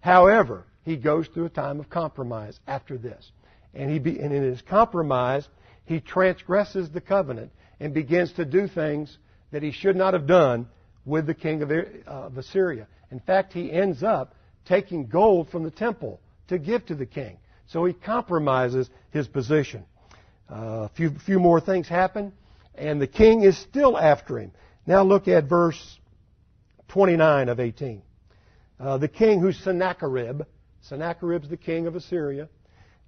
However, 0.00 0.64
he 0.84 0.96
goes 0.96 1.28
through 1.28 1.44
a 1.44 1.50
time 1.50 1.78
of 1.78 1.90
compromise 1.90 2.58
after 2.66 2.96
this. 2.96 3.30
And, 3.74 3.90
he 3.90 3.98
be, 3.98 4.18
and 4.20 4.32
in 4.32 4.42
his 4.42 4.62
compromise, 4.62 5.48
he 5.84 6.00
transgresses 6.00 6.90
the 6.90 7.00
covenant 7.00 7.52
and 7.80 7.94
begins 7.94 8.32
to 8.34 8.44
do 8.44 8.68
things 8.68 9.18
that 9.50 9.62
he 9.62 9.72
should 9.72 9.96
not 9.96 10.14
have 10.14 10.26
done 10.26 10.68
with 11.04 11.26
the 11.26 11.34
king 11.34 11.62
of, 11.62 11.70
uh, 11.70 11.84
of 12.06 12.38
Assyria. 12.38 12.86
In 13.10 13.20
fact, 13.20 13.52
he 13.52 13.72
ends 13.72 14.02
up 14.02 14.34
taking 14.64 15.06
gold 15.06 15.50
from 15.50 15.64
the 15.64 15.70
temple 15.70 16.20
to 16.48 16.58
give 16.58 16.86
to 16.86 16.94
the 16.94 17.06
king. 17.06 17.38
So 17.66 17.84
he 17.84 17.92
compromises 17.92 18.88
his 19.10 19.26
position. 19.26 19.84
Uh, 20.50 20.54
a 20.84 20.90
few, 20.94 21.10
few 21.24 21.38
more 21.38 21.60
things 21.60 21.88
happen, 21.88 22.32
and 22.74 23.00
the 23.00 23.06
king 23.06 23.42
is 23.42 23.56
still 23.58 23.98
after 23.98 24.38
him. 24.38 24.52
Now 24.86 25.02
look 25.02 25.28
at 25.28 25.44
verse 25.48 25.98
29 26.88 27.48
of 27.48 27.60
18. 27.60 28.02
Uh, 28.78 28.98
the 28.98 29.08
king 29.08 29.40
who's 29.40 29.56
Sennacherib, 29.58 30.42
Sennacherib's 30.82 31.48
the 31.48 31.56
king 31.56 31.86
of 31.86 31.96
Assyria, 31.96 32.48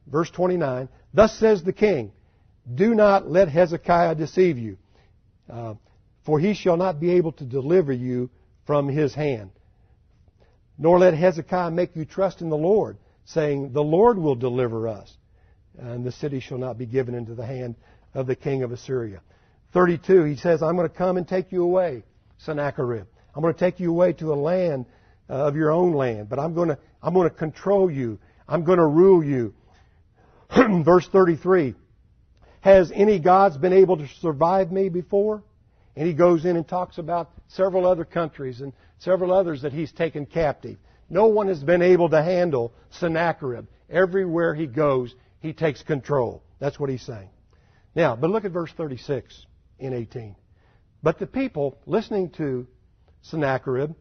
Verse 0.06 0.30
29, 0.30 0.88
Thus 1.12 1.36
says 1.38 1.62
the 1.62 1.72
king, 1.72 2.12
Do 2.72 2.94
not 2.94 3.30
let 3.30 3.48
Hezekiah 3.48 4.14
deceive 4.14 4.58
you, 4.58 4.76
uh, 5.50 5.74
for 6.24 6.38
he 6.38 6.54
shall 6.54 6.76
not 6.76 7.00
be 7.00 7.12
able 7.12 7.32
to 7.32 7.44
deliver 7.44 7.92
you 7.92 8.30
from 8.66 8.88
his 8.88 9.14
hand. 9.14 9.50
Nor 10.78 10.98
let 10.98 11.14
Hezekiah 11.14 11.70
make 11.70 11.94
you 11.94 12.04
trust 12.04 12.40
in 12.40 12.48
the 12.48 12.56
Lord, 12.56 12.98
saying, 13.24 13.72
The 13.72 13.82
Lord 13.82 14.18
will 14.18 14.34
deliver 14.34 14.88
us, 14.88 15.16
and 15.78 16.04
the 16.04 16.12
city 16.12 16.40
shall 16.40 16.58
not 16.58 16.78
be 16.78 16.86
given 16.86 17.14
into 17.14 17.34
the 17.34 17.46
hand 17.46 17.76
of 18.12 18.26
the 18.26 18.36
king 18.36 18.62
of 18.62 18.72
Assyria. 18.72 19.20
32, 19.72 20.24
he 20.24 20.36
says, 20.36 20.62
I'm 20.62 20.76
going 20.76 20.88
to 20.88 20.94
come 20.94 21.16
and 21.16 21.26
take 21.26 21.50
you 21.52 21.64
away, 21.64 22.04
Sennacherib. 22.38 23.06
I'm 23.34 23.42
going 23.42 23.54
to 23.54 23.58
take 23.60 23.80
you 23.80 23.90
away 23.90 24.12
to 24.14 24.32
a 24.32 24.36
land 24.36 24.86
uh, 25.28 25.32
of 25.32 25.56
your 25.56 25.72
own 25.72 25.92
land, 25.92 26.28
but 26.28 26.38
I'm 26.38 26.54
going 26.54 26.68
to, 26.68 26.78
I'm 27.02 27.14
going 27.14 27.28
to 27.28 27.34
control 27.34 27.90
you. 27.90 28.18
I'm 28.48 28.64
going 28.64 28.78
to 28.78 28.86
rule 28.86 29.24
you. 29.24 29.54
Verse 30.84 31.08
33. 31.08 31.74
Has 32.60 32.90
any 32.94 33.18
gods 33.18 33.56
been 33.56 33.72
able 33.72 33.98
to 33.98 34.08
survive 34.20 34.72
me 34.72 34.88
before? 34.88 35.42
And 35.96 36.06
he 36.06 36.14
goes 36.14 36.44
in 36.44 36.56
and 36.56 36.66
talks 36.66 36.98
about 36.98 37.30
several 37.48 37.86
other 37.86 38.04
countries 38.04 38.60
and 38.60 38.72
several 38.98 39.32
others 39.32 39.62
that 39.62 39.72
he's 39.72 39.92
taken 39.92 40.26
captive. 40.26 40.78
No 41.10 41.26
one 41.26 41.48
has 41.48 41.62
been 41.62 41.82
able 41.82 42.08
to 42.08 42.22
handle 42.22 42.72
Sennacherib. 42.90 43.66
Everywhere 43.90 44.54
he 44.54 44.66
goes, 44.66 45.14
he 45.40 45.52
takes 45.52 45.82
control. 45.82 46.42
That's 46.58 46.80
what 46.80 46.90
he's 46.90 47.02
saying. 47.02 47.28
Now, 47.94 48.16
but 48.16 48.30
look 48.30 48.44
at 48.44 48.50
verse 48.50 48.72
36 48.76 49.46
in 49.78 49.92
18. 49.92 50.34
But 51.02 51.18
the 51.18 51.26
people 51.26 51.78
listening 51.86 52.30
to 52.30 52.66
Sennacherib 53.22 53.94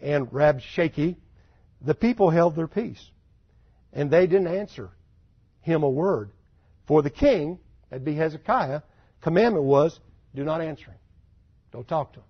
and 0.00 0.30
Rabshakeh, 0.30 1.16
the 1.80 1.94
people 1.94 2.30
held 2.30 2.54
their 2.54 2.68
peace. 2.68 3.02
And 3.92 4.10
they 4.10 4.26
didn't 4.26 4.48
answer 4.48 4.90
him 5.70 5.82
a 5.82 5.88
word. 5.88 6.30
For 6.86 7.02
the 7.02 7.10
king, 7.10 7.58
that'd 7.88 8.04
be 8.04 8.14
Hezekiah, 8.14 8.82
commandment 9.20 9.64
was, 9.64 9.98
do 10.34 10.44
not 10.44 10.60
answer 10.60 10.86
him. 10.86 10.98
Don't 11.72 11.86
talk 11.86 12.12
to 12.14 12.20
him. 12.20 12.24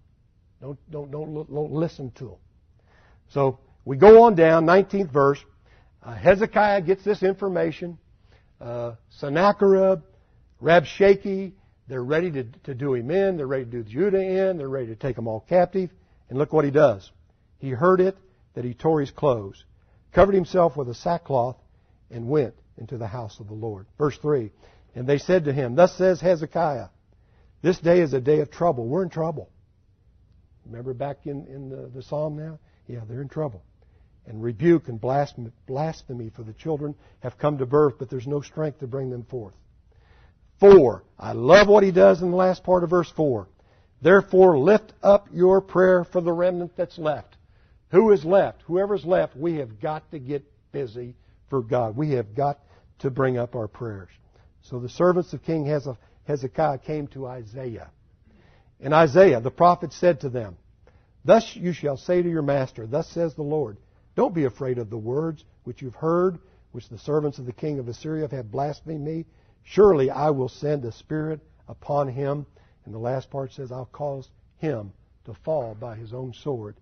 Don't, 0.60 0.90
don't, 0.90 1.10
don't, 1.10 1.34
don't 1.34 1.72
listen 1.72 2.10
to 2.12 2.30
him. 2.30 2.38
So 3.28 3.58
we 3.84 3.96
go 3.96 4.24
on 4.24 4.34
down, 4.34 4.66
19th 4.66 5.10
verse. 5.10 5.42
Uh, 6.02 6.14
Hezekiah 6.14 6.82
gets 6.82 7.04
this 7.04 7.22
information. 7.22 7.98
Uh, 8.60 8.94
Sennacherib, 9.18 10.02
Rabshakeh, 10.62 11.52
they're 11.88 12.04
ready 12.04 12.30
to, 12.30 12.44
to 12.64 12.74
do 12.74 12.94
him 12.94 13.10
in. 13.10 13.36
They're 13.36 13.46
ready 13.46 13.64
to 13.64 13.70
do 13.70 13.82
Judah 13.82 14.22
in. 14.22 14.58
They're 14.58 14.68
ready 14.68 14.88
to 14.88 14.96
take 14.96 15.16
them 15.16 15.26
all 15.26 15.40
captive. 15.40 15.90
And 16.28 16.38
look 16.38 16.52
what 16.52 16.64
he 16.64 16.70
does. 16.70 17.10
He 17.58 17.70
heard 17.70 18.00
it 18.00 18.16
that 18.54 18.64
he 18.64 18.74
tore 18.74 19.00
his 19.00 19.10
clothes, 19.10 19.64
covered 20.12 20.34
himself 20.34 20.76
with 20.76 20.88
a 20.88 20.94
sackcloth, 20.94 21.56
and 22.10 22.28
went 22.28 22.54
into 22.80 22.98
the 22.98 23.06
house 23.06 23.38
of 23.38 23.46
the 23.46 23.54
Lord. 23.54 23.86
Verse 23.98 24.16
3 24.18 24.50
And 24.94 25.06
they 25.06 25.18
said 25.18 25.44
to 25.44 25.52
him, 25.52 25.74
Thus 25.74 25.96
says 25.96 26.20
Hezekiah, 26.20 26.88
This 27.62 27.78
day 27.78 28.00
is 28.00 28.12
a 28.12 28.20
day 28.20 28.40
of 28.40 28.50
trouble. 28.50 28.86
We're 28.86 29.02
in 29.02 29.10
trouble. 29.10 29.50
Remember 30.66 30.94
back 30.94 31.26
in, 31.26 31.46
in 31.46 31.68
the, 31.68 31.90
the 31.94 32.02
psalm 32.02 32.36
now? 32.36 32.58
Yeah, 32.86 33.00
they're 33.08 33.22
in 33.22 33.28
trouble. 33.28 33.62
And 34.26 34.42
rebuke 34.42 34.88
and 34.88 35.00
blasphemy, 35.00 35.50
blasphemy 35.66 36.30
for 36.34 36.42
the 36.42 36.52
children 36.52 36.94
have 37.20 37.38
come 37.38 37.58
to 37.58 37.66
birth, 37.66 37.94
but 37.98 38.10
there's 38.10 38.26
no 38.26 38.40
strength 38.40 38.80
to 38.80 38.86
bring 38.86 39.10
them 39.10 39.24
forth. 39.24 39.54
4. 40.60 41.02
I 41.18 41.32
love 41.32 41.68
what 41.68 41.82
he 41.82 41.90
does 41.90 42.20
in 42.20 42.30
the 42.30 42.36
last 42.36 42.62
part 42.62 42.84
of 42.84 42.90
verse 42.90 43.10
4. 43.16 43.48
Therefore, 44.02 44.58
lift 44.58 44.92
up 45.02 45.28
your 45.32 45.60
prayer 45.60 46.04
for 46.04 46.20
the 46.20 46.32
remnant 46.32 46.76
that's 46.76 46.98
left. 46.98 47.36
Who 47.90 48.12
is 48.12 48.24
left? 48.24 48.62
Whoever's 48.62 49.04
left, 49.04 49.36
we 49.36 49.56
have 49.56 49.80
got 49.80 50.10
to 50.12 50.18
get 50.18 50.44
busy 50.72 51.14
for 51.48 51.62
God. 51.62 51.96
We 51.96 52.12
have 52.12 52.34
got 52.34 52.60
to 53.00 53.10
bring 53.10 53.38
up 53.38 53.54
our 53.54 53.68
prayers. 53.68 54.10
So 54.62 54.78
the 54.78 54.88
servants 54.88 55.32
of 55.32 55.42
King 55.42 55.66
Hezekiah 56.26 56.78
came 56.78 57.06
to 57.08 57.26
Isaiah. 57.26 57.90
And 58.80 58.94
Isaiah, 58.94 59.40
the 59.40 59.50
prophet, 59.50 59.92
said 59.92 60.20
to 60.20 60.28
them, 60.28 60.56
Thus 61.24 61.54
you 61.54 61.72
shall 61.72 61.96
say 61.96 62.22
to 62.22 62.28
your 62.28 62.42
master, 62.42 62.86
Thus 62.86 63.08
says 63.08 63.34
the 63.34 63.42
Lord, 63.42 63.76
Don't 64.16 64.34
be 64.34 64.44
afraid 64.44 64.78
of 64.78 64.90
the 64.90 64.98
words 64.98 65.44
which 65.64 65.82
you've 65.82 65.94
heard, 65.94 66.38
which 66.72 66.88
the 66.88 66.98
servants 66.98 67.38
of 67.38 67.46
the 67.46 67.52
king 67.52 67.78
of 67.78 67.88
Assyria 67.88 68.28
have 68.30 68.50
blasphemed 68.50 69.04
me. 69.04 69.26
Surely 69.62 70.10
I 70.10 70.30
will 70.30 70.48
send 70.48 70.84
a 70.84 70.92
spirit 70.92 71.40
upon 71.68 72.08
him. 72.08 72.46
And 72.84 72.94
the 72.94 72.98
last 72.98 73.30
part 73.30 73.52
says, 73.52 73.70
I'll 73.70 73.86
cause 73.86 74.28
him 74.58 74.92
to 75.24 75.34
fall 75.44 75.76
by 75.78 75.96
his 75.96 76.12
own 76.12 76.32
sword 76.32 76.76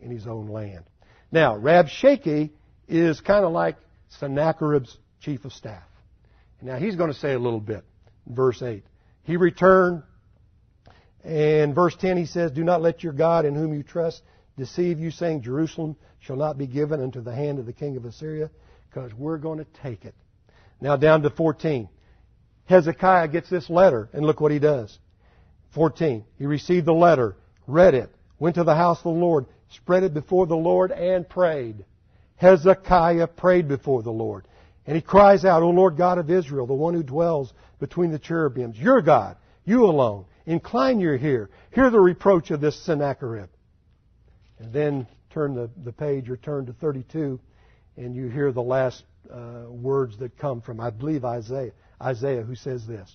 in 0.00 0.10
his 0.10 0.26
own 0.26 0.48
land. 0.48 0.84
Now, 1.30 1.56
Rabshakeh 1.56 2.50
is 2.88 3.20
kind 3.20 3.44
of 3.44 3.52
like 3.52 3.76
Sennacherib's 4.08 4.96
chief 5.20 5.44
of 5.44 5.52
staff. 5.52 5.84
Now 6.62 6.76
he's 6.76 6.96
going 6.96 7.12
to 7.12 7.18
say 7.18 7.32
a 7.32 7.38
little 7.38 7.60
bit. 7.60 7.84
Verse 8.26 8.62
8. 8.62 8.84
He 9.22 9.36
returned, 9.36 10.02
and 11.24 11.74
verse 11.74 11.96
10 11.96 12.16
he 12.16 12.26
says, 12.26 12.52
Do 12.52 12.64
not 12.64 12.82
let 12.82 13.02
your 13.02 13.12
God 13.12 13.44
in 13.44 13.54
whom 13.54 13.74
you 13.74 13.82
trust 13.82 14.22
deceive 14.56 14.98
you, 14.98 15.10
saying, 15.10 15.42
Jerusalem 15.42 15.96
shall 16.20 16.36
not 16.36 16.58
be 16.58 16.66
given 16.66 17.02
unto 17.02 17.20
the 17.20 17.34
hand 17.34 17.58
of 17.58 17.66
the 17.66 17.72
king 17.72 17.96
of 17.96 18.04
Assyria, 18.04 18.50
because 18.88 19.12
we're 19.14 19.38
going 19.38 19.58
to 19.58 19.66
take 19.82 20.04
it. 20.04 20.14
Now 20.80 20.96
down 20.96 21.22
to 21.22 21.30
14. 21.30 21.88
Hezekiah 22.66 23.28
gets 23.28 23.50
this 23.50 23.70
letter, 23.70 24.08
and 24.12 24.24
look 24.24 24.40
what 24.40 24.52
he 24.52 24.58
does. 24.58 24.98
14. 25.74 26.24
He 26.38 26.46
received 26.46 26.86
the 26.86 26.94
letter, 26.94 27.36
read 27.66 27.94
it, 27.94 28.14
went 28.38 28.56
to 28.56 28.64
the 28.64 28.74
house 28.74 28.98
of 28.98 29.04
the 29.14 29.20
Lord, 29.20 29.46
spread 29.68 30.02
it 30.02 30.14
before 30.14 30.46
the 30.46 30.56
Lord, 30.56 30.90
and 30.90 31.28
prayed. 31.28 31.84
Hezekiah 32.36 33.28
prayed 33.28 33.68
before 33.68 34.02
the 34.02 34.12
Lord. 34.12 34.46
And 34.86 34.94
he 34.94 35.02
cries 35.02 35.44
out, 35.44 35.62
O 35.62 35.70
Lord 35.70 35.96
God 35.96 36.18
of 36.18 36.30
Israel, 36.30 36.66
the 36.66 36.74
one 36.74 36.94
who 36.94 37.02
dwells 37.02 37.52
between 37.80 38.12
the 38.12 38.18
cherubims, 38.18 38.78
your 38.78 39.02
God, 39.02 39.36
you 39.64 39.84
alone, 39.84 40.26
incline 40.46 41.00
your 41.00 41.16
ear. 41.16 41.50
Hear 41.72 41.90
the 41.90 42.00
reproach 42.00 42.50
of 42.50 42.60
this 42.60 42.78
Sennacherib. 42.84 43.48
And 44.58 44.72
then 44.72 45.06
turn 45.30 45.54
the, 45.54 45.68
the 45.84 45.92
page 45.92 46.30
or 46.30 46.36
turn 46.36 46.66
to 46.66 46.72
32, 46.72 47.40
and 47.96 48.14
you 48.14 48.28
hear 48.28 48.52
the 48.52 48.62
last 48.62 49.02
uh, 49.30 49.64
words 49.68 50.16
that 50.18 50.38
come 50.38 50.62
from, 50.62 50.80
I 50.80 50.90
believe, 50.90 51.24
Isaiah, 51.24 51.72
Isaiah, 52.00 52.42
who 52.42 52.54
says 52.54 52.86
this. 52.86 53.14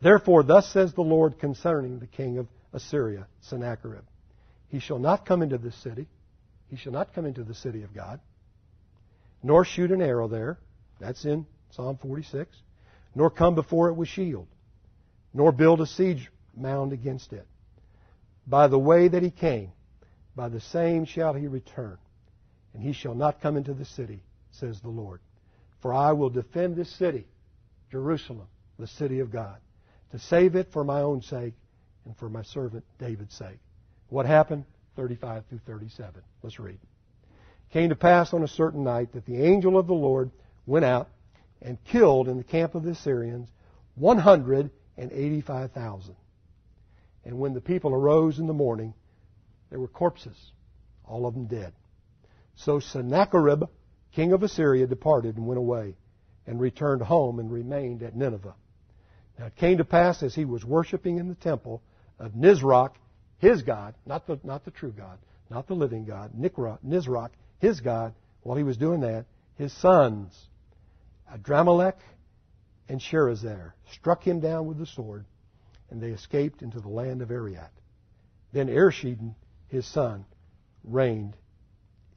Therefore, 0.00 0.42
thus 0.42 0.68
says 0.72 0.94
the 0.94 1.02
Lord 1.02 1.38
concerning 1.38 1.98
the 1.98 2.06
king 2.06 2.38
of 2.38 2.48
Assyria, 2.72 3.26
Sennacherib. 3.42 4.04
He 4.68 4.80
shall 4.80 4.98
not 4.98 5.26
come 5.26 5.42
into 5.42 5.58
this 5.58 5.76
city. 5.82 6.08
He 6.68 6.76
shall 6.76 6.92
not 6.92 7.14
come 7.14 7.26
into 7.26 7.44
the 7.44 7.54
city 7.54 7.82
of 7.82 7.94
God, 7.94 8.20
nor 9.42 9.64
shoot 9.64 9.92
an 9.92 10.02
arrow 10.02 10.28
there. 10.28 10.58
That's 11.04 11.26
in 11.26 11.44
Psalm 11.70 11.98
46. 12.00 12.56
Nor 13.14 13.28
come 13.28 13.54
before 13.54 13.88
it 13.90 13.94
with 13.94 14.08
shield, 14.08 14.48
nor 15.34 15.52
build 15.52 15.82
a 15.82 15.86
siege 15.86 16.30
mound 16.56 16.92
against 16.92 17.32
it. 17.32 17.46
By 18.46 18.68
the 18.68 18.78
way 18.78 19.08
that 19.08 19.22
he 19.22 19.30
came, 19.30 19.70
by 20.34 20.48
the 20.48 20.60
same 20.60 21.04
shall 21.04 21.34
he 21.34 21.46
return, 21.46 21.98
and 22.72 22.82
he 22.82 22.92
shall 22.92 23.14
not 23.14 23.40
come 23.40 23.56
into 23.56 23.74
the 23.74 23.84
city, 23.84 24.22
says 24.50 24.80
the 24.80 24.88
Lord. 24.88 25.20
For 25.80 25.92
I 25.92 26.12
will 26.12 26.30
defend 26.30 26.74
this 26.74 26.90
city, 26.96 27.26
Jerusalem, 27.90 28.48
the 28.78 28.86
city 28.86 29.20
of 29.20 29.30
God, 29.30 29.58
to 30.10 30.18
save 30.18 30.56
it 30.56 30.72
for 30.72 30.84
my 30.84 31.02
own 31.02 31.20
sake 31.20 31.54
and 32.06 32.16
for 32.16 32.28
my 32.30 32.42
servant 32.42 32.84
David's 32.98 33.34
sake. 33.34 33.58
What 34.08 34.26
happened? 34.26 34.64
35 34.96 35.44
through 35.50 35.60
37. 35.66 36.22
Let's 36.42 36.58
read. 36.58 36.78
Came 37.72 37.90
to 37.90 37.96
pass 37.96 38.32
on 38.32 38.42
a 38.42 38.48
certain 38.48 38.84
night 38.84 39.12
that 39.12 39.26
the 39.26 39.44
angel 39.44 39.78
of 39.78 39.86
the 39.86 39.94
Lord 39.94 40.30
went 40.66 40.84
out 40.84 41.08
and 41.62 41.82
killed 41.84 42.28
in 42.28 42.36
the 42.36 42.44
camp 42.44 42.74
of 42.74 42.82
the 42.82 42.90
Assyrians 42.90 43.48
185,000. 43.96 46.16
And 47.24 47.38
when 47.38 47.54
the 47.54 47.60
people 47.60 47.94
arose 47.94 48.38
in 48.38 48.46
the 48.46 48.52
morning, 48.52 48.94
there 49.70 49.80
were 49.80 49.88
corpses, 49.88 50.36
all 51.06 51.26
of 51.26 51.34
them 51.34 51.46
dead. 51.46 51.72
So 52.56 52.80
Sennacherib, 52.80 53.64
king 54.12 54.32
of 54.32 54.42
Assyria, 54.42 54.86
departed 54.86 55.36
and 55.36 55.46
went 55.46 55.58
away 55.58 55.94
and 56.46 56.60
returned 56.60 57.02
home 57.02 57.38
and 57.38 57.50
remained 57.50 58.02
at 58.02 58.14
Nineveh. 58.14 58.54
Now 59.38 59.46
it 59.46 59.56
came 59.56 59.78
to 59.78 59.84
pass 59.84 60.22
as 60.22 60.34
he 60.34 60.44
was 60.44 60.64
worshiping 60.64 61.18
in 61.18 61.28
the 61.28 61.34
temple 61.34 61.82
of 62.18 62.32
Nisroch, 62.32 62.92
his 63.38 63.62
God, 63.62 63.94
not 64.06 64.26
the, 64.26 64.38
not 64.44 64.64
the 64.64 64.70
true 64.70 64.92
God, 64.92 65.18
not 65.50 65.66
the 65.66 65.74
living 65.74 66.04
God, 66.04 66.32
Nisroch, 66.38 67.30
his 67.58 67.80
God, 67.80 68.14
while 68.42 68.56
he 68.56 68.62
was 68.62 68.76
doing 68.76 69.00
that, 69.00 69.24
his 69.56 69.72
sons, 69.72 70.48
Adramelech 71.32 71.96
and 72.88 73.00
Sharezer, 73.00 73.72
struck 73.92 74.22
him 74.22 74.40
down 74.40 74.66
with 74.66 74.78
the 74.78 74.86
sword, 74.86 75.24
and 75.90 76.02
they 76.02 76.10
escaped 76.10 76.62
into 76.62 76.80
the 76.80 76.88
land 76.88 77.22
of 77.22 77.30
Ararat. 77.30 77.72
Then 78.52 78.68
Esarhaddon, 78.68 79.34
his 79.68 79.86
son, 79.86 80.24
reigned 80.84 81.36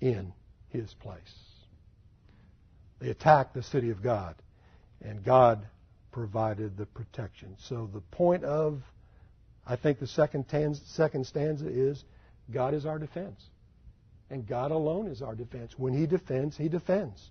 in 0.02 0.34
his 0.70 0.93
place. 0.96 1.20
They 3.00 3.10
attacked 3.10 3.54
the 3.54 3.63
city 3.63 3.89
of 3.89 4.02
God, 4.02 4.36
and 5.02 5.24
God 5.24 5.65
provided 6.12 6.78
the 6.78 6.86
protection. 6.86 7.56
So 7.60 7.89
the 7.91 8.02
point 8.02 8.43
of, 8.43 8.82
I 9.65 9.76
think, 9.76 10.00
the 10.00 10.08
second, 10.08 10.46
second 10.86 11.26
stanza 11.28 11.67
is 11.67 12.04
God 12.52 12.74
is 12.74 12.86
our 12.86 13.00
defense. 13.00 13.41
And 14.30 14.46
God 14.46 14.72
alone 14.72 15.08
is 15.08 15.22
our 15.22 15.36
defense. 15.36 15.74
When 15.78 15.93
He 15.93 16.06
defends, 16.06 16.58
He 16.58 16.70
defends. 16.70 17.30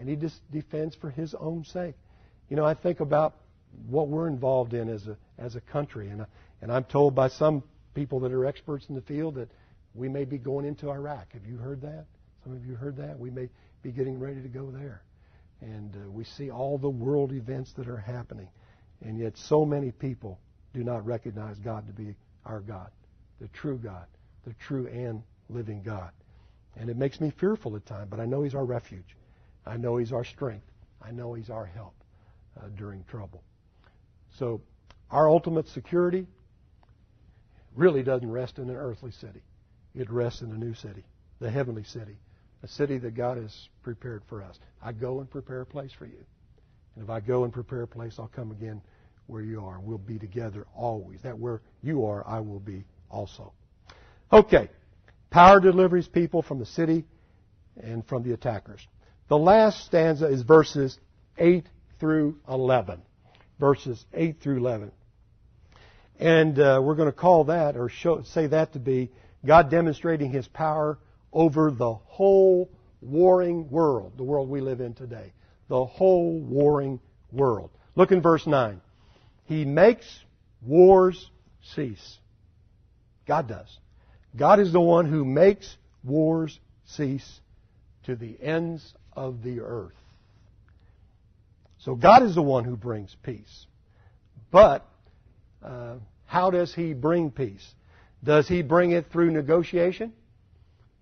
And 0.00 0.08
He 0.08 0.16
just 0.16 0.40
defends 0.50 0.96
for 0.96 1.10
His 1.10 1.34
own 1.34 1.64
sake. 1.64 1.94
You 2.48 2.56
know, 2.56 2.64
I 2.64 2.74
think 2.74 3.00
about 3.00 3.34
what 3.88 4.08
we're 4.08 4.26
involved 4.26 4.74
in 4.74 4.88
as 4.88 5.06
a, 5.06 5.16
as 5.38 5.54
a 5.54 5.60
country. 5.60 6.08
And, 6.08 6.26
and 6.62 6.72
I'm 6.72 6.84
told 6.84 7.14
by 7.14 7.28
some 7.28 7.62
people 7.94 8.20
that 8.20 8.32
are 8.32 8.46
experts 8.46 8.86
in 8.88 8.94
the 8.94 9.02
field 9.02 9.36
that 9.36 9.50
we 9.94 10.08
may 10.08 10.24
be 10.24 10.38
going 10.38 10.64
into 10.64 10.90
Iraq. 10.90 11.32
Have 11.34 11.44
you 11.46 11.56
heard 11.58 11.82
that? 11.82 12.06
Some 12.42 12.54
of 12.54 12.64
you 12.64 12.74
heard 12.74 12.96
that? 12.96 13.18
We 13.18 13.30
may 13.30 13.48
be 13.82 13.92
getting 13.92 14.18
ready 14.18 14.40
to 14.40 14.48
go 14.48 14.70
there. 14.70 15.02
And 15.60 15.94
uh, 15.94 16.10
we 16.10 16.24
see 16.24 16.50
all 16.50 16.78
the 16.78 16.88
world 16.88 17.32
events 17.32 17.72
that 17.74 17.86
are 17.86 17.98
happening. 17.98 18.48
And 19.04 19.18
yet, 19.18 19.36
so 19.36 19.64
many 19.64 19.90
people 19.90 20.38
do 20.72 20.82
not 20.82 21.04
recognize 21.04 21.58
God 21.58 21.86
to 21.86 21.92
be 21.92 22.16
our 22.46 22.60
God, 22.60 22.90
the 23.40 23.48
true 23.48 23.78
God, 23.78 24.06
the 24.46 24.54
true 24.54 24.86
and 24.86 25.22
living 25.48 25.82
God. 25.82 26.10
And 26.76 26.88
it 26.88 26.96
makes 26.96 27.20
me 27.20 27.32
fearful 27.38 27.76
at 27.76 27.84
times, 27.84 28.08
but 28.10 28.20
I 28.20 28.24
know 28.24 28.42
He's 28.42 28.54
our 28.54 28.64
refuge. 28.64 29.16
I 29.66 29.76
know 29.76 29.96
He's 29.96 30.12
our 30.12 30.24
strength. 30.24 30.66
I 31.02 31.10
know 31.10 31.34
He's 31.34 31.50
our 31.50 31.66
help 31.66 31.94
uh, 32.56 32.68
during 32.76 33.04
trouble. 33.04 33.42
So, 34.38 34.60
our 35.10 35.28
ultimate 35.28 35.68
security 35.68 36.26
really 37.74 38.02
doesn't 38.02 38.30
rest 38.30 38.58
in 38.58 38.68
an 38.70 38.76
earthly 38.76 39.10
city. 39.10 39.42
It 39.94 40.10
rests 40.10 40.42
in 40.42 40.50
a 40.52 40.56
new 40.56 40.74
city, 40.74 41.04
the 41.40 41.50
heavenly 41.50 41.84
city, 41.84 42.16
a 42.62 42.68
city 42.68 42.98
that 42.98 43.14
God 43.14 43.38
has 43.38 43.68
prepared 43.82 44.22
for 44.28 44.42
us. 44.42 44.58
I 44.82 44.92
go 44.92 45.20
and 45.20 45.28
prepare 45.28 45.62
a 45.62 45.66
place 45.66 45.92
for 45.92 46.06
you. 46.06 46.24
And 46.94 47.04
if 47.04 47.10
I 47.10 47.20
go 47.20 47.44
and 47.44 47.52
prepare 47.52 47.82
a 47.82 47.88
place, 47.88 48.16
I'll 48.18 48.28
come 48.28 48.50
again 48.50 48.80
where 49.26 49.42
you 49.42 49.64
are. 49.64 49.80
We'll 49.80 49.98
be 49.98 50.18
together 50.18 50.66
always. 50.76 51.22
That 51.22 51.38
where 51.38 51.60
you 51.82 52.04
are, 52.04 52.26
I 52.26 52.40
will 52.40 52.60
be 52.60 52.84
also. 53.10 53.52
Okay. 54.32 54.68
Power 55.30 55.60
delivers 55.60 56.08
people 56.08 56.42
from 56.42 56.58
the 56.58 56.66
city 56.66 57.04
and 57.80 58.04
from 58.06 58.22
the 58.24 58.32
attackers. 58.32 58.86
The 59.30 59.38
last 59.38 59.86
stanza 59.86 60.26
is 60.26 60.42
verses 60.42 60.98
8 61.38 61.64
through 62.00 62.38
11. 62.48 63.00
Verses 63.60 64.04
8 64.12 64.40
through 64.40 64.56
11. 64.56 64.90
And 66.18 66.58
uh, 66.58 66.80
we're 66.82 66.96
going 66.96 67.06
to 67.06 67.16
call 67.16 67.44
that, 67.44 67.76
or 67.76 67.88
show, 67.88 68.24
say 68.24 68.48
that 68.48 68.72
to 68.72 68.80
be, 68.80 69.12
God 69.46 69.70
demonstrating 69.70 70.32
His 70.32 70.48
power 70.48 70.98
over 71.32 71.70
the 71.70 71.94
whole 71.94 72.72
warring 73.00 73.70
world, 73.70 74.14
the 74.16 74.24
world 74.24 74.48
we 74.48 74.60
live 74.60 74.80
in 74.80 74.94
today. 74.94 75.32
The 75.68 75.84
whole 75.84 76.40
warring 76.40 76.98
world. 77.30 77.70
Look 77.94 78.10
in 78.10 78.20
verse 78.22 78.48
9. 78.48 78.80
He 79.44 79.64
makes 79.64 80.06
wars 80.60 81.30
cease. 81.62 82.18
God 83.28 83.46
does. 83.46 83.78
God 84.36 84.58
is 84.58 84.72
the 84.72 84.80
one 84.80 85.06
who 85.06 85.24
makes 85.24 85.76
wars 86.02 86.58
cease 86.84 87.40
to 88.06 88.16
the 88.16 88.36
ends 88.42 88.92
of 89.20 89.42
the 89.42 89.60
earth. 89.60 89.92
So 91.80 91.94
God 91.94 92.22
is 92.22 92.34
the 92.34 92.42
one 92.42 92.64
who 92.64 92.74
brings 92.74 93.14
peace. 93.22 93.66
But 94.50 94.86
uh, 95.62 95.96
how 96.24 96.50
does 96.50 96.74
He 96.74 96.94
bring 96.94 97.30
peace? 97.30 97.74
Does 98.24 98.48
He 98.48 98.62
bring 98.62 98.92
it 98.92 99.10
through 99.12 99.30
negotiation? 99.30 100.14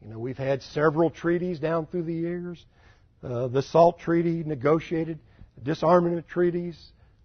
You 0.02 0.10
know, 0.10 0.18
we've 0.18 0.36
had 0.36 0.62
several 0.62 1.10
treaties 1.10 1.60
down 1.60 1.86
through 1.86 2.04
the 2.04 2.14
years. 2.14 2.64
Uh, 3.22 3.46
the 3.46 3.62
SALT 3.62 4.00
Treaty 4.00 4.42
negotiated, 4.42 5.20
disarmament 5.62 6.26
treaties. 6.26 6.76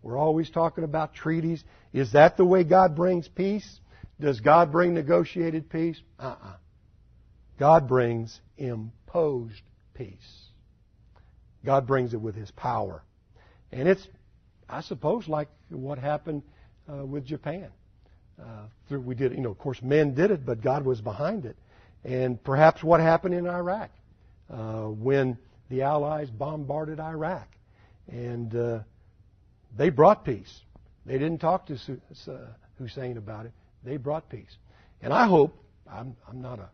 We're 0.04 0.18
always 0.18 0.52
talking 0.52 0.84
about 0.84 1.16
treaties. 1.16 1.64
Is 1.92 2.12
that 2.12 2.38
the 2.38 2.46
way 2.46 2.64
God 2.64 2.96
brings 2.96 3.28
peace? 3.28 3.80
Does 4.20 4.42
God 4.42 4.72
bring 4.72 4.94
negotiated 4.94 5.72
peace? 5.72 6.00
Uh-uh. 6.20 6.58
God 7.60 7.88
brings 7.88 8.40
imposed 8.58 9.62
peace. 9.96 10.43
God 11.66 11.88
brings 11.88 12.14
it 12.14 12.22
with 12.22 12.36
His 12.36 12.52
power. 12.52 13.04
And 13.72 13.88
it's, 13.88 14.08
I 14.70 14.82
suppose, 14.82 15.28
like 15.28 15.50
what 15.70 15.98
happened 15.98 16.44
uh, 16.92 17.06
with 17.06 17.26
Japan. 17.26 17.70
Uh, 18.40 18.66
through, 18.88 19.02
we 19.02 19.16
did, 19.16 19.32
you 19.34 19.42
know, 19.42 19.52
of 19.52 19.58
course, 19.58 19.82
men 19.82 20.16
did 20.16 20.32
it, 20.32 20.46
but 20.46 20.62
God 20.62 20.86
was 20.86 21.02
behind 21.02 21.46
it. 21.46 21.56
And 22.04 22.44
perhaps 22.44 22.84
what 22.84 23.00
happened 23.00 23.36
in 23.36 23.48
Iraq 23.48 23.90
uh, 24.50 24.84
when 24.88 25.38
the 25.70 25.84
Allies 25.84 26.30
bombarded 26.30 27.00
Iraq. 27.00 27.48
And 28.12 28.54
uh, 28.56 28.80
they 29.78 29.90
brought 29.90 30.26
peace. 30.26 30.62
They 31.06 31.14
didn't 31.14 31.40
talk 31.40 31.68
to 31.68 31.78
Hussein 32.78 33.18
about 33.18 33.46
it. 33.46 33.54
They 33.84 33.98
brought 33.98 34.30
peace. 34.30 34.58
And 35.02 35.14
I 35.14 35.28
hope, 35.28 35.58
I'm, 35.90 36.16
I'm 36.28 36.42
not 36.42 36.60
a 36.60 36.70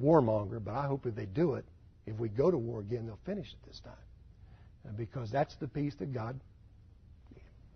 warmonger, 0.00 0.62
but 0.62 0.74
I 0.74 0.86
hope 0.86 1.06
if 1.06 1.14
they 1.14 1.26
do 1.26 1.54
it, 1.54 1.64
if 2.06 2.16
we 2.18 2.28
go 2.28 2.50
to 2.50 2.56
war 2.56 2.80
again, 2.80 3.06
they'll 3.06 3.18
finish 3.24 3.46
it 3.46 3.66
this 3.66 3.80
time. 3.80 3.92
Because 4.96 5.30
that's 5.30 5.54
the 5.56 5.68
peace 5.68 5.94
that 5.98 6.12
God, 6.12 6.38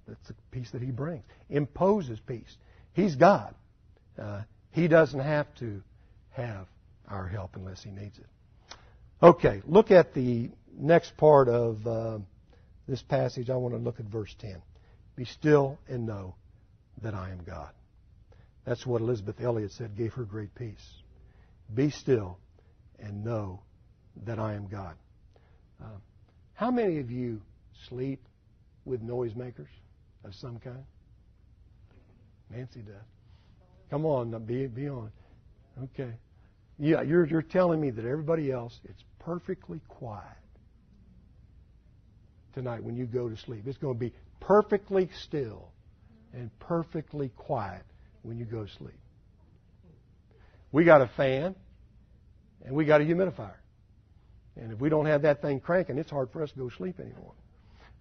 that's 0.07 0.29
the 0.29 0.35
peace 0.51 0.71
that 0.73 0.83
He 0.83 0.90
brings. 0.90 1.25
Imposes 1.49 2.21
peace. 2.21 2.57
He's 2.92 3.16
God. 3.16 3.55
Uh, 4.18 4.42
he 4.73 4.88
doesn't 4.88 5.21
have 5.21 5.47
to 5.57 5.83
have 6.31 6.66
our 7.09 7.27
help 7.27 7.57
unless 7.57 7.83
He 7.83 7.90
needs 7.90 8.18
it. 8.18 8.27
Okay, 9.23 9.62
look 9.66 9.90
at 9.90 10.14
the 10.14 10.51
next 10.77 11.16
part 11.16 11.49
of 11.49 11.87
uh, 11.87 12.18
this 12.87 13.03
passage. 13.03 13.51
I 13.51 13.57
want 13.57 13.75
to 13.75 13.81
look 13.81 13.99
at 13.99 14.07
verse 14.07 14.35
10. 14.38 14.62
Be 15.16 15.25
still 15.25 15.79
and 15.88 16.07
know 16.07 16.35
that 17.03 17.14
I 17.14 17.31
am 17.31 17.42
God. 17.44 17.71
That's 18.64 18.87
what 18.87 19.01
Elisabeth 19.01 19.40
Elliot 19.40 19.73
said 19.73 19.97
gave 19.97 20.12
her 20.12 20.25
great 20.25 20.55
peace. 20.55 20.85
Be 21.75 21.90
still 21.90 22.38
and 22.99 23.25
know 23.25 23.61
that 24.25 24.38
I 24.38 24.55
am 24.55 24.68
God. 24.68 24.94
Uh, 25.83 25.99
how 26.59 26.73
many 26.73 26.99
of 26.99 27.09
you 27.09 27.40
sleep 27.88 28.21
with 28.85 29.01
noisemakers 29.01 29.68
of 30.25 30.35
some 30.35 30.59
kind? 30.59 30.85
Nancy 32.51 32.81
does. 32.81 32.97
Come 33.90 34.05
on, 34.05 34.37
be 34.44 34.66
be 34.66 34.88
on. 34.88 35.12
Okay. 35.85 36.11
Yeah, 36.77 37.03
you're 37.03 37.25
you're 37.27 37.42
telling 37.42 37.81
me 37.81 37.90
that 37.90 38.05
everybody 38.05 38.51
else 38.51 38.77
it's 38.83 39.05
perfectly 39.21 39.81
quiet 39.87 40.25
tonight 42.55 42.83
when 42.83 42.97
you 42.97 43.07
go 43.07 43.29
to 43.29 43.37
sleep. 43.37 43.62
It's 43.68 43.79
going 43.79 43.94
to 43.94 44.01
be 44.01 44.12
perfectly 44.40 45.11
still 45.27 45.71
and 46.35 46.51
perfectly 46.59 47.29
quiet 47.37 47.85
when 48.23 48.37
you 48.37 48.44
go 48.44 48.64
to 48.64 48.73
sleep. 48.79 48.99
We 50.73 50.83
got 50.83 51.03
a 51.03 51.11
fan 51.16 51.55
and 52.64 52.75
we 52.75 52.85
got 52.85 53.01
a 53.01 53.05
humidifier. 53.05 53.55
And 54.61 54.73
if 54.73 54.81
we 54.81 54.88
don't 54.88 55.07
have 55.07 55.23
that 55.23 55.40
thing 55.40 55.61
cranking, 55.61 55.99
it's 55.99 56.11
hard 56.11 56.31
for 56.33 56.42
us 56.42 56.51
to 56.53 56.59
go 56.59 56.68
to 56.68 56.77
sleep 56.77 56.99
anymore. 57.01 57.33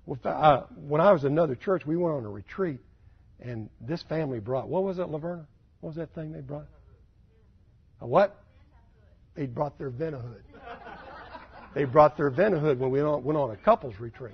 Well, 0.06 0.20
uh, 0.24 0.64
when 0.76 1.02
I 1.02 1.12
was 1.12 1.24
in 1.24 1.34
another 1.34 1.56
church, 1.56 1.86
we 1.86 1.98
went 1.98 2.16
on 2.16 2.26
a 2.26 2.30
retreat, 2.30 2.80
and 3.40 3.70
this 3.82 4.02
family 4.04 4.40
brought, 4.40 4.68
what 4.68 4.84
was 4.84 5.00
it, 5.00 5.08
Laverna? 5.08 5.46
What 5.82 5.90
was 5.90 5.96
that 5.98 6.14
thing 6.16 6.32
they 6.32 6.42
brought? 6.42 6.68
A 8.02 8.08
what? 8.08 8.42
They 9.36 9.46
brought 9.46 9.78
their 9.78 9.92
Ventahood. 9.92 10.42
They 11.76 11.84
brought 11.84 12.18
their 12.18 12.32
Ventahood 12.32 12.80
when 12.80 12.90
we 12.90 13.04
went 13.04 13.38
on 13.38 13.52
a 13.52 13.56
couples 13.58 13.94
retreat 14.00 14.34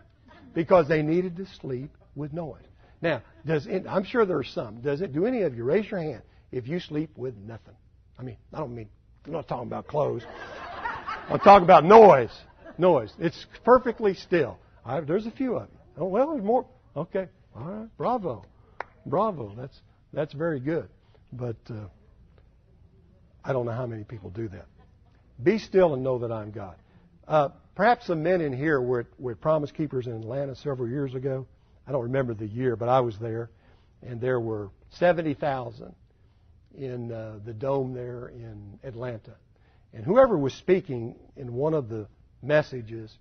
because 0.54 0.88
they 0.88 1.02
needed 1.02 1.36
to 1.36 1.46
sleep 1.60 1.90
with 2.16 2.32
noise. 2.32 2.64
Now, 3.02 3.22
does 3.46 3.68
it, 3.68 3.86
I'm 3.86 4.06
sure 4.06 4.26
there 4.26 4.38
are 4.38 4.46
some. 4.46 4.80
Does 4.80 5.02
it? 5.02 5.12
Do 5.12 5.26
any 5.26 5.42
of 5.42 5.54
you 5.54 5.66
raise 5.66 5.92
your 5.92 6.00
hand 6.00 6.22
if 6.54 6.70
you 6.70 6.80
sleep 6.80 7.10
with 7.18 7.36
nothing? 7.36 7.76
I 8.18 8.24
mean, 8.24 8.38
I 8.54 8.60
don't 8.60 8.74
mean 8.74 8.88
I'm 9.26 9.34
not 9.34 9.48
talking 9.48 9.68
about 9.68 9.88
clothes. 9.88 10.24
I'm 11.30 11.40
talk 11.40 11.64
about 11.64 11.86
noise. 11.86 12.34
Noise. 12.78 13.14
It's 13.20 13.46
perfectly 13.64 14.14
still. 14.14 14.58
I, 14.86 15.00
there's 15.00 15.26
a 15.26 15.32
few 15.32 15.56
of 15.56 15.70
you. 15.72 15.80
Oh 15.98 16.06
well, 16.06 16.32
there's 16.32 16.44
more. 16.44 16.66
Okay. 16.96 17.28
All 17.56 17.64
right. 17.64 17.98
Bravo. 17.98 18.46
Bravo. 19.06 19.54
That's 19.56 19.80
that's 20.12 20.34
very 20.34 20.60
good. 20.60 20.90
But 21.32 21.58
uh, 21.70 21.88
I 23.44 23.54
don't 23.54 23.66
know 23.66 23.72
how 23.72 23.86
many 23.86 24.04
people 24.04 24.30
do 24.30 24.48
that. 24.50 24.66
Be 25.42 25.58
still 25.58 25.94
and 25.94 26.04
know 26.04 26.20
that 26.20 26.32
I'm 26.32 26.52
God. 26.52 26.76
Uh, 27.28 27.50
perhaps 27.76 28.08
some 28.08 28.24
men 28.24 28.42
in 28.42 28.54
here 28.54 28.80
were, 28.82 29.08
were 29.18 29.36
Promise 29.36 29.72
Keepers 29.72 30.08
in 30.08 30.14
Atlanta 30.14 30.56
several 30.56 30.88
years 30.88 31.16
ago. 31.16 31.48
I 31.88 31.92
don't 31.92 32.04
remember 32.04 32.34
the 32.34 32.46
year, 32.46 32.76
but 32.76 32.88
I 32.88 33.02
was 33.02 33.18
there, 33.18 33.50
and 34.02 34.22
there 34.22 34.40
were 34.40 34.70
70,000 34.92 35.94
in 36.78 37.12
uh, 37.12 37.40
the 37.44 37.54
dome 37.54 37.94
there 37.94 38.28
in 38.30 38.80
Atlanta. 38.84 39.36
And 39.94 40.04
whoever 40.04 40.38
was 40.38 40.54
speaking 40.54 41.16
in 41.36 41.54
one 41.54 41.74
of 41.74 41.88
the 41.88 42.08
messages 42.42 43.16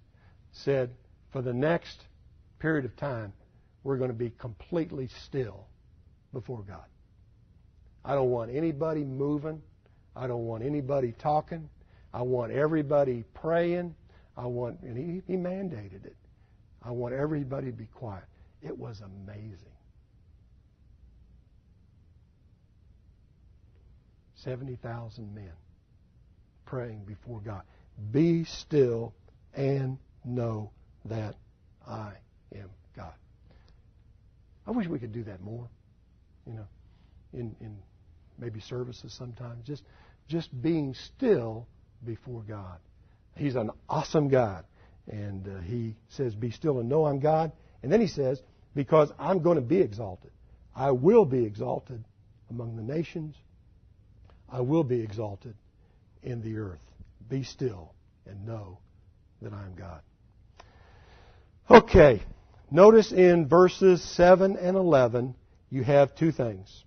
said, 0.53 0.91
for 1.31 1.43
the 1.43 1.53
next 1.53 2.03
period 2.59 2.85
of 2.85 2.97
time, 2.97 3.33
we're 3.85 3.99
going 3.99 4.11
to 4.11 4.17
be 4.17 4.31
completely 4.31 5.09
still 5.27 5.67
before 6.33 6.63
God. 6.63 6.85
I 8.05 8.15
don't 8.15 8.31
want 8.31 8.51
anybody 8.51 9.05
moving. 9.05 9.61
I 10.17 10.27
don't 10.27 10.47
want 10.47 10.65
anybody 10.65 11.13
talking. 11.13 11.69
I 12.13 12.23
want 12.23 12.53
everybody 12.53 13.25
praying. 13.35 13.95
I 14.37 14.47
want, 14.47 14.81
and 14.83 14.97
he, 14.97 15.23
he 15.27 15.39
mandated 15.39 16.07
it. 16.07 16.17
I 16.83 16.91
want 16.91 17.15
everybody 17.15 17.67
to 17.67 17.77
be 17.77 17.87
quiet. 17.87 18.25
It 18.63 18.77
was 18.77 19.01
amazing. 19.01 19.59
70,000 24.37 25.35
men 25.35 25.53
praying 26.73 27.05
before 27.05 27.39
God. 27.41 27.61
Be 28.13 28.45
still 28.45 29.13
and 29.53 29.99
know 30.25 30.71
that 31.05 31.35
I 31.87 32.15
am 32.55 32.71
God. 32.97 33.13
I 34.67 34.71
wish 34.71 34.87
we 34.87 34.99
could 34.99 35.13
do 35.13 35.23
that 35.25 35.43
more, 35.43 35.69
you 36.47 36.55
know, 36.55 36.67
in, 37.35 37.55
in 37.61 37.77
maybe 38.39 38.61
services 38.61 39.13
sometimes. 39.13 39.67
Just, 39.67 39.83
just 40.29 40.49
being 40.63 40.95
still 40.95 41.67
before 42.07 42.41
God. 42.41 42.79
He's 43.37 43.55
an 43.55 43.71
awesome 43.87 44.29
God. 44.29 44.65
And 45.07 45.47
uh, 45.47 45.61
he 45.61 45.95
says, 46.09 46.35
Be 46.35 46.51
still 46.53 46.81
and 46.81 46.89
know 46.89 47.05
I'm 47.05 47.21
God. 47.21 47.53
And 47.83 47.93
then 47.93 48.01
he 48.01 48.07
says, 48.07 48.41
Because 48.75 49.13
I'm 49.19 49.43
going 49.43 49.57
to 49.57 49.63
be 49.63 49.83
exalted. 49.83 50.31
I 50.75 50.93
will 50.93 51.27
be 51.27 51.45
exalted 51.45 52.03
among 52.49 52.77
the 52.77 52.83
nations. 52.83 53.37
I 54.49 54.63
will 54.63 54.85
be 54.85 55.01
exalted 55.01 55.55
in 56.23 56.43
the 56.43 56.59
earth. 56.59 56.81
Be 57.29 57.43
still 57.43 57.95
and 58.27 58.47
know 58.47 58.79
that 59.41 59.53
I 59.53 59.63
am 59.65 59.75
God. 59.75 60.01
Okay. 61.71 62.23
Notice 62.71 63.13
in 63.13 63.49
verses 63.49 64.03
7 64.17 64.57
and 64.57 64.77
11, 64.77 65.35
you 65.69 65.83
have 65.83 66.15
two 66.15 66.33
things. 66.33 66.85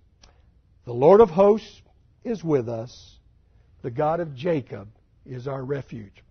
The 0.84 0.92
Lord 0.92 1.20
of 1.20 1.30
hosts 1.30 1.80
is 2.24 2.42
with 2.42 2.68
us. 2.68 3.18
The 3.82 3.90
God 3.90 4.20
of 4.20 4.34
Jacob 4.34 4.88
is 5.24 5.46
our 5.46 5.62
refuge. 5.62 6.24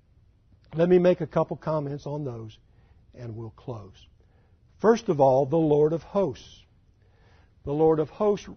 Let 0.73 0.89
me 0.89 0.99
make 0.99 1.21
a 1.21 1.27
couple 1.27 1.55
comments 1.55 2.05
on 2.05 2.25
those 2.25 2.57
and 3.13 3.35
we'll 3.35 3.51
close. 3.51 3.95
First 4.81 5.07
of 5.07 5.21
all, 5.21 5.45
the 5.45 5.55
Lord 5.55 5.93
of 5.93 6.03
hosts. 6.03 6.63
The 7.63 7.71
Lord 7.71 7.99
of 7.99 8.09
hosts 8.09 8.49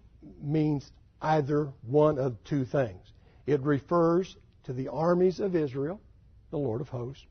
means 0.42 0.90
either 1.22 1.72
one 1.82 2.18
of 2.18 2.42
two 2.44 2.64
things. 2.64 3.00
It 3.48 3.62
refers 3.62 4.36
to 4.64 4.74
the 4.74 4.88
armies 4.88 5.40
of 5.40 5.56
Israel, 5.56 6.02
the 6.50 6.58
Lord 6.58 6.82
of 6.82 6.90
hosts, 6.90 7.24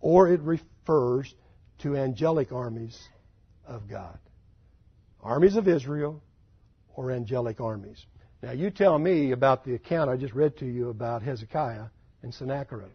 or 0.00 0.28
it 0.28 0.40
refers 0.42 1.34
to 1.78 1.96
angelic 1.96 2.52
armies 2.52 2.96
of 3.66 3.88
God. 3.88 4.16
Armies 5.20 5.56
of 5.56 5.66
Israel 5.66 6.22
or 6.94 7.10
angelic 7.10 7.60
armies. 7.60 8.06
Now, 8.40 8.52
you 8.52 8.70
tell 8.70 8.96
me 9.00 9.32
about 9.32 9.64
the 9.64 9.74
account 9.74 10.08
I 10.08 10.16
just 10.16 10.32
read 10.32 10.56
to 10.58 10.64
you 10.64 10.90
about 10.90 11.22
Hezekiah 11.22 11.86
and 12.22 12.32
Sennacherib. 12.32 12.92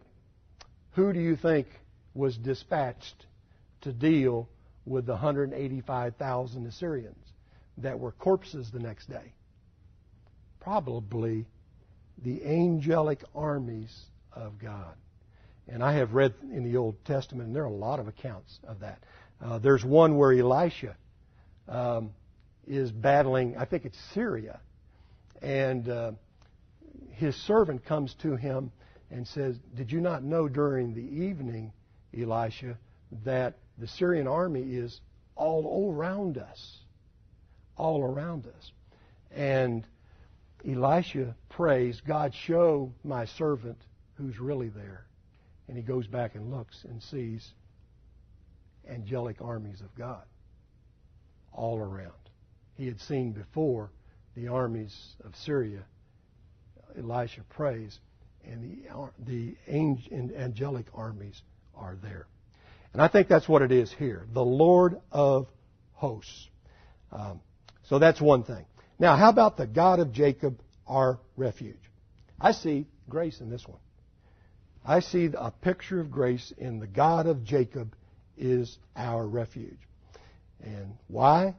Who 0.92 1.12
do 1.12 1.20
you 1.20 1.36
think 1.36 1.66
was 2.14 2.34
dispatched 2.38 3.26
to 3.82 3.92
deal 3.92 4.48
with 4.86 5.04
the 5.04 5.12
185,000 5.12 6.66
Assyrians 6.66 7.26
that 7.76 8.00
were 8.00 8.12
corpses 8.12 8.70
the 8.70 8.78
next 8.78 9.10
day? 9.10 9.34
Probably 10.60 11.44
the 12.22 12.44
angelic 12.44 13.22
armies 13.34 13.94
of 14.32 14.58
God. 14.58 14.94
And 15.68 15.82
I 15.82 15.94
have 15.94 16.12
read 16.12 16.34
in 16.42 16.64
the 16.64 16.76
Old 16.76 17.02
Testament, 17.04 17.46
and 17.46 17.56
there 17.56 17.62
are 17.62 17.66
a 17.66 17.70
lot 17.70 18.00
of 18.00 18.08
accounts 18.08 18.58
of 18.66 18.80
that. 18.80 18.98
Uh, 19.42 19.58
there's 19.58 19.84
one 19.84 20.16
where 20.16 20.32
Elisha 20.32 20.96
um, 21.68 22.10
is 22.66 22.90
battling, 22.90 23.56
I 23.56 23.64
think 23.64 23.84
it's 23.84 23.98
Syria, 24.12 24.60
and 25.42 25.88
uh, 25.88 26.12
his 27.12 27.34
servant 27.46 27.84
comes 27.84 28.14
to 28.22 28.36
him 28.36 28.72
and 29.10 29.26
says, 29.26 29.56
Did 29.74 29.92
you 29.92 30.00
not 30.00 30.22
know 30.22 30.48
during 30.48 30.94
the 30.94 31.24
evening, 31.24 31.72
Elisha, 32.18 32.76
that 33.24 33.54
the 33.78 33.86
Syrian 33.86 34.26
army 34.26 34.62
is 34.62 35.00
all 35.36 35.92
around 35.92 36.38
us? 36.38 36.78
All 37.76 38.02
around 38.02 38.46
us. 38.46 38.72
And 39.30 39.86
Elisha 40.66 41.34
prays, 41.50 42.00
God, 42.06 42.34
show 42.34 42.92
my 43.04 43.26
servant 43.26 43.78
who's 44.14 44.38
really 44.38 44.68
there. 44.68 45.06
And 45.68 45.76
he 45.76 45.82
goes 45.82 46.06
back 46.06 46.34
and 46.34 46.50
looks 46.50 46.84
and 46.84 47.02
sees 47.02 47.52
angelic 48.88 49.40
armies 49.40 49.80
of 49.80 49.94
God 49.96 50.24
all 51.52 51.78
around. 51.78 52.12
He 52.76 52.86
had 52.86 53.00
seen 53.00 53.32
before 53.32 53.90
the 54.34 54.48
armies 54.48 54.94
of 55.24 55.34
Syria. 55.36 55.84
Elisha 56.96 57.42
prays, 57.50 57.98
and 58.44 58.62
the, 58.62 59.10
the 59.26 59.56
angelic 59.68 60.86
armies 60.94 61.42
are 61.74 61.96
there. 62.02 62.26
And 62.92 63.02
I 63.02 63.08
think 63.08 63.28
that's 63.28 63.48
what 63.48 63.62
it 63.62 63.72
is 63.72 63.92
here 63.92 64.26
the 64.32 64.44
Lord 64.44 65.00
of 65.10 65.48
hosts. 65.94 66.48
Um, 67.10 67.40
so 67.84 67.98
that's 67.98 68.20
one 68.20 68.44
thing. 68.44 68.64
Now, 68.98 69.16
how 69.16 69.30
about 69.30 69.56
the 69.56 69.66
God 69.66 69.98
of 69.98 70.12
Jacob, 70.12 70.60
our 70.86 71.18
refuge? 71.36 71.76
I 72.40 72.52
see 72.52 72.86
grace 73.08 73.40
in 73.40 73.50
this 73.50 73.66
one. 73.66 73.80
I 74.84 75.00
see 75.00 75.30
a 75.34 75.50
picture 75.50 76.00
of 76.00 76.10
grace 76.10 76.52
in 76.58 76.78
the 76.78 76.86
God 76.86 77.26
of 77.26 77.42
Jacob 77.42 77.94
is 78.36 78.78
our 78.94 79.26
refuge. 79.26 79.78
And 80.62 80.96
why? 81.08 81.54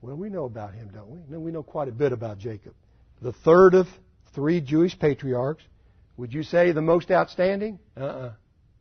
Well, 0.00 0.16
we 0.16 0.28
know 0.28 0.44
about 0.44 0.74
him, 0.74 0.90
don't 0.94 1.10
we? 1.10 1.36
We 1.36 1.50
know 1.50 1.62
quite 1.62 1.88
a 1.88 1.92
bit 1.92 2.12
about 2.12 2.38
Jacob. 2.38 2.74
The 3.20 3.32
third 3.32 3.74
of 3.74 3.86
three 4.34 4.60
Jewish 4.60 4.96
patriarchs. 4.98 5.64
Would 6.16 6.32
you 6.32 6.42
say 6.42 6.72
the 6.72 6.82
most 6.82 7.10
outstanding? 7.10 7.78
Uh-uh. 7.96 8.32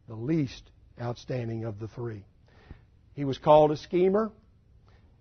The 0.07 0.15
least 0.15 0.69
outstanding 1.01 1.65
of 1.65 1.79
the 1.79 1.87
three. 1.87 2.23
He 3.15 3.25
was 3.25 3.37
called 3.37 3.71
a 3.71 3.77
schemer. 3.77 4.31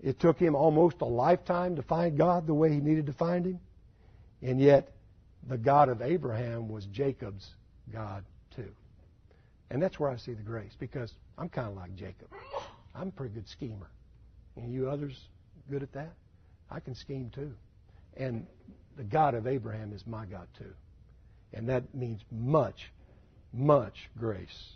It 0.03 0.21
took 0.21 0.39
him 0.39 0.55
almost 0.55 1.01
a 1.01 1.07
lifetime 1.07 1.77
to 1.77 1.83
find 1.83 2.17
God 2.17 2.47
the 2.47 2.55
way 2.55 2.71
he 2.71 2.81
needed 2.81 3.07
to 3.07 3.13
find 3.13 3.47
him. 3.47 3.61
And 4.43 4.61
yet, 4.61 4.93
the 5.49 5.57
God 5.57 5.89
of 5.89 6.03
Abraham 6.03 6.69
was 6.69 6.87
Jacob's 6.87 7.55
God 7.93 8.25
too. 8.55 8.71
And 9.71 9.83
that's 9.83 9.99
where 9.99 10.11
I 10.11 10.17
see 10.17 10.33
the 10.33 10.43
grace 10.43 10.77
because 10.79 11.15
I'm 11.39 11.49
kind 11.49 11.69
of 11.69 11.75
like 11.75 11.95
Jacob. 11.95 12.29
I'm 12.95 13.09
a 13.09 13.11
pretty 13.11 13.35
good 13.35 13.49
schemer. 13.49 13.91
And 14.57 14.73
you 14.73 14.89
others 14.89 15.29
good 15.71 15.83
at 15.83 15.93
that? 15.93 16.13
I 16.71 16.81
can 16.81 16.95
scheme 16.95 17.31
too. 17.35 17.53
And 18.17 18.47
the 18.97 19.05
God 19.05 19.35
of 19.35 19.47
Abraham 19.47 19.93
is 19.93 20.07
my 20.07 20.25
God 20.25 20.47
too. 20.59 20.73
And 21.53 21.69
that 21.69 21.95
means 21.95 22.23
much, 22.31 22.91
much 23.53 24.11
grace 24.19 24.73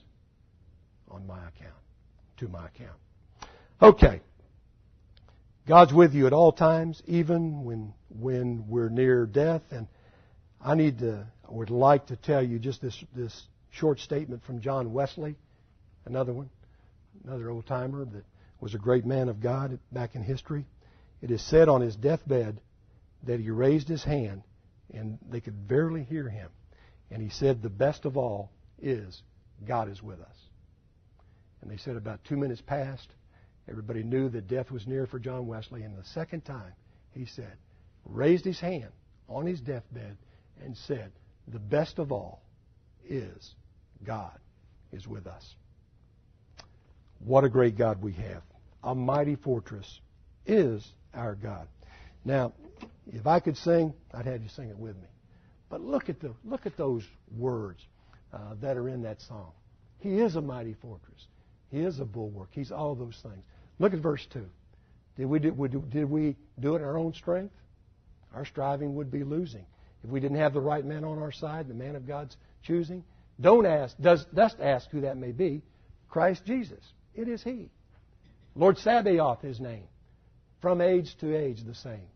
on 1.10 1.26
my 1.26 1.38
account, 1.38 1.74
to 2.38 2.48
my 2.48 2.66
account. 2.66 2.96
Okay. 3.82 4.20
God's 5.70 5.94
with 5.94 6.14
you 6.14 6.26
at 6.26 6.32
all 6.32 6.50
times, 6.50 7.00
even 7.06 7.62
when 7.62 7.94
when 8.08 8.66
we're 8.66 8.88
near 8.88 9.24
death. 9.24 9.62
And 9.70 9.86
I 10.60 10.74
need 10.74 10.98
to, 10.98 11.24
I 11.48 11.52
would 11.52 11.70
like 11.70 12.06
to 12.06 12.16
tell 12.16 12.42
you 12.42 12.58
just 12.58 12.82
this 12.82 13.04
this 13.14 13.46
short 13.70 14.00
statement 14.00 14.42
from 14.42 14.60
John 14.62 14.92
Wesley, 14.92 15.36
another 16.06 16.32
one, 16.32 16.50
another 17.24 17.50
old 17.50 17.68
timer 17.68 18.04
that 18.04 18.24
was 18.60 18.74
a 18.74 18.78
great 18.78 19.06
man 19.06 19.28
of 19.28 19.40
God 19.40 19.78
back 19.92 20.16
in 20.16 20.24
history. 20.24 20.66
It 21.22 21.30
is 21.30 21.40
said 21.40 21.68
on 21.68 21.82
his 21.82 21.94
deathbed 21.94 22.60
that 23.22 23.38
he 23.38 23.50
raised 23.50 23.86
his 23.86 24.02
hand 24.02 24.42
and 24.92 25.20
they 25.30 25.40
could 25.40 25.68
barely 25.68 26.02
hear 26.02 26.28
him. 26.28 26.50
And 27.12 27.22
he 27.22 27.28
said, 27.28 27.62
The 27.62 27.70
best 27.70 28.06
of 28.06 28.16
all 28.16 28.50
is 28.82 29.22
God 29.64 29.88
is 29.88 30.02
with 30.02 30.20
us. 30.20 30.36
And 31.62 31.70
they 31.70 31.76
said 31.76 31.94
about 31.94 32.24
two 32.24 32.36
minutes 32.36 32.60
passed. 32.60 33.06
Everybody 33.70 34.02
knew 34.02 34.28
that 34.30 34.48
death 34.48 34.70
was 34.70 34.86
near 34.86 35.06
for 35.06 35.18
John 35.18 35.46
Wesley. 35.46 35.82
And 35.82 35.96
the 35.96 36.04
second 36.04 36.44
time, 36.44 36.72
he 37.12 37.24
said, 37.24 37.52
raised 38.04 38.44
his 38.44 38.58
hand 38.58 38.90
on 39.28 39.46
his 39.46 39.60
deathbed 39.60 40.16
and 40.64 40.76
said, 40.76 41.12
The 41.48 41.58
best 41.58 41.98
of 41.98 42.10
all 42.10 42.42
is 43.08 43.54
God 44.04 44.38
is 44.92 45.06
with 45.06 45.26
us. 45.26 45.54
What 47.20 47.44
a 47.44 47.48
great 47.48 47.76
God 47.76 48.02
we 48.02 48.12
have. 48.14 48.42
A 48.82 48.94
mighty 48.94 49.36
fortress 49.36 50.00
is 50.46 50.86
our 51.14 51.34
God. 51.34 51.68
Now, 52.24 52.52
if 53.12 53.26
I 53.26 53.40
could 53.40 53.56
sing, 53.56 53.94
I'd 54.12 54.26
have 54.26 54.42
you 54.42 54.48
sing 54.48 54.68
it 54.68 54.78
with 54.78 54.96
me. 54.96 55.08
But 55.68 55.80
look 55.80 56.08
at 56.08 56.20
the 56.20 56.34
look 56.44 56.66
at 56.66 56.76
those 56.76 57.04
words 57.36 57.86
uh, 58.32 58.54
that 58.60 58.76
are 58.76 58.88
in 58.88 59.02
that 59.02 59.20
song. 59.22 59.52
He 60.00 60.18
is 60.18 60.34
a 60.34 60.40
mighty 60.40 60.74
fortress. 60.74 61.26
He 61.70 61.78
is 61.78 62.00
a 62.00 62.04
bulwark. 62.04 62.48
He's 62.52 62.72
all 62.72 62.94
those 62.94 63.18
things. 63.22 63.44
Look 63.80 63.94
at 63.94 63.98
verse 63.98 64.24
two. 64.32 64.46
Did 65.16 65.26
we 65.26 65.40
do, 65.40 65.50
did 65.90 66.08
we 66.08 66.36
do 66.60 66.74
it 66.76 66.78
in 66.78 66.84
our 66.84 66.96
own 66.96 67.12
strength? 67.14 67.54
Our 68.32 68.44
striving 68.44 68.94
would 68.94 69.10
be 69.10 69.24
losing 69.24 69.66
if 70.04 70.10
we 70.10 70.20
didn't 70.20 70.36
have 70.36 70.54
the 70.54 70.60
right 70.60 70.84
man 70.84 71.02
on 71.02 71.18
our 71.18 71.32
side, 71.32 71.66
the 71.66 71.74
man 71.74 71.96
of 71.96 72.06
God's 72.06 72.36
choosing. 72.62 73.02
Don't 73.40 73.66
ask. 73.66 73.96
Does 73.98 74.24
does 74.26 74.54
ask 74.60 74.88
who 74.90 75.00
that 75.00 75.16
may 75.16 75.32
be. 75.32 75.62
Christ 76.08 76.44
Jesus. 76.44 76.84
It 77.14 77.26
is 77.26 77.42
He. 77.42 77.70
Lord 78.54 78.78
Sabaoth, 78.78 79.40
His 79.40 79.58
name. 79.60 79.84
From 80.60 80.80
age 80.80 81.16
to 81.20 81.34
age, 81.34 81.64
the 81.64 81.74
same. 81.74 82.08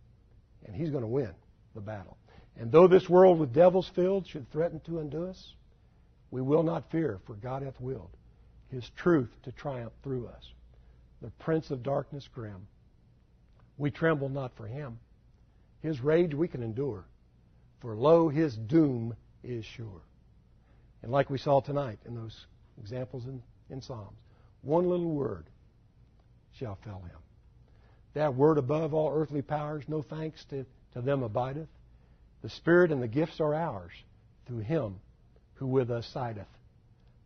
And 0.66 0.77
He's 0.77 0.90
going 0.90 1.03
to 1.03 1.09
win 1.09 1.31
the 1.74 1.81
battle. 1.81 2.16
And 2.57 2.70
though 2.70 2.88
this 2.88 3.09
world 3.09 3.38
with 3.38 3.53
devils 3.53 3.90
filled 3.94 4.27
should 4.29 4.50
threaten 4.53 4.81
to 4.81 5.00
undo 5.00 5.27
us, 5.27 5.55
we 6.31 6.42
will 6.42 6.62
not 6.62 6.90
fear, 6.90 7.20
for 7.27 7.35
God 7.35 7.62
hath 7.62 7.81
willed 7.81 8.11
His 8.68 8.88
truth 8.96 9.31
to 9.44 9.53
triumph 9.53 9.92
through 10.03 10.27
us. 10.27 10.44
The 11.24 11.30
prince 11.30 11.70
of 11.70 11.82
darkness 11.82 12.28
grim. 12.34 12.66
We 13.78 13.90
tremble 13.90 14.28
not 14.28 14.54
for 14.58 14.66
him. 14.66 14.98
His 15.80 16.02
rage 16.02 16.34
we 16.34 16.48
can 16.48 16.62
endure, 16.62 17.06
for 17.80 17.96
lo, 17.96 18.28
his 18.28 18.54
doom 18.54 19.16
is 19.42 19.64
sure. 19.64 20.02
And 21.02 21.10
like 21.10 21.30
we 21.30 21.38
saw 21.38 21.60
tonight 21.60 21.98
in 22.04 22.14
those 22.14 22.44
examples 22.78 23.24
in, 23.24 23.42
in 23.70 23.80
Psalms, 23.80 24.18
one 24.60 24.87
little 24.87 25.12
word 25.12 25.46
shall 26.58 26.76
fell 26.84 27.00
him. 27.00 27.18
That 28.12 28.34
word 28.34 28.58
above 28.58 28.92
all 28.92 29.10
earthly 29.10 29.40
powers, 29.40 29.84
no 29.88 30.02
thanks 30.02 30.44
to, 30.50 30.66
to 30.92 31.00
them 31.00 31.22
abideth. 31.22 31.68
The 32.42 32.50
Spirit 32.50 32.92
and 32.92 33.02
the 33.02 33.08
gifts 33.08 33.40
are 33.40 33.54
ours 33.54 33.92
through 34.46 34.58
him 34.58 34.96
who 35.54 35.68
with 35.68 35.90
us 35.90 36.06
sideth. 36.12 36.44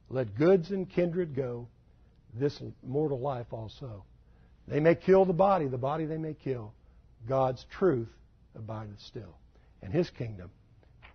Let 0.08 0.36
goods 0.36 0.70
and 0.70 0.88
kindred 0.88 1.34
go, 1.34 1.66
this 2.38 2.60
mortal 2.86 3.20
life 3.20 3.52
also. 3.52 4.04
They 4.66 4.80
may 4.80 4.94
kill 4.94 5.24
the 5.24 5.32
body, 5.32 5.66
the 5.66 5.78
body 5.78 6.04
they 6.04 6.18
may 6.18 6.34
kill. 6.34 6.72
God's 7.28 7.64
truth 7.70 8.08
abideth 8.54 9.00
still. 9.00 9.36
And 9.82 9.92
his 9.92 10.10
kingdom 10.10 10.50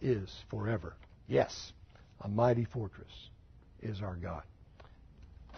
is 0.02 0.30
forever. 0.50 0.96
Yes, 1.28 1.74
a 2.22 2.28
mighty 2.28 2.66
fortress 2.66 3.30
is 3.82 4.02
our 4.02 4.16
God. 4.16 4.44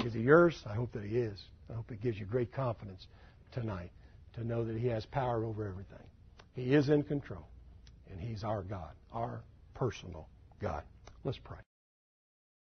Is 0.04 0.14
he 0.14 0.22
yours? 0.22 0.62
I 0.70 0.74
hope 0.74 0.92
that 0.94 1.04
he 1.04 1.18
is. 1.18 1.40
I 1.70 1.74
hope 1.74 1.92
it 1.92 2.02
gives 2.02 2.20
you 2.20 2.26
great 2.26 2.52
confidence 2.52 3.08
tonight 3.52 3.92
to 4.34 4.44
know 4.44 4.66
that 4.66 4.78
he 4.78 4.88
has 4.88 5.06
power 5.06 5.46
over 5.46 5.68
everything. 5.68 6.06
He 6.54 6.74
is 6.74 6.90
in 6.90 7.04
control. 7.04 7.46
And 8.12 8.20
He's 8.20 8.44
our 8.44 8.64
God, 8.64 8.92
our 9.14 9.42
personal 9.74 10.28
God. 10.62 10.84
Let's 11.24 11.40
pray. 11.40 11.58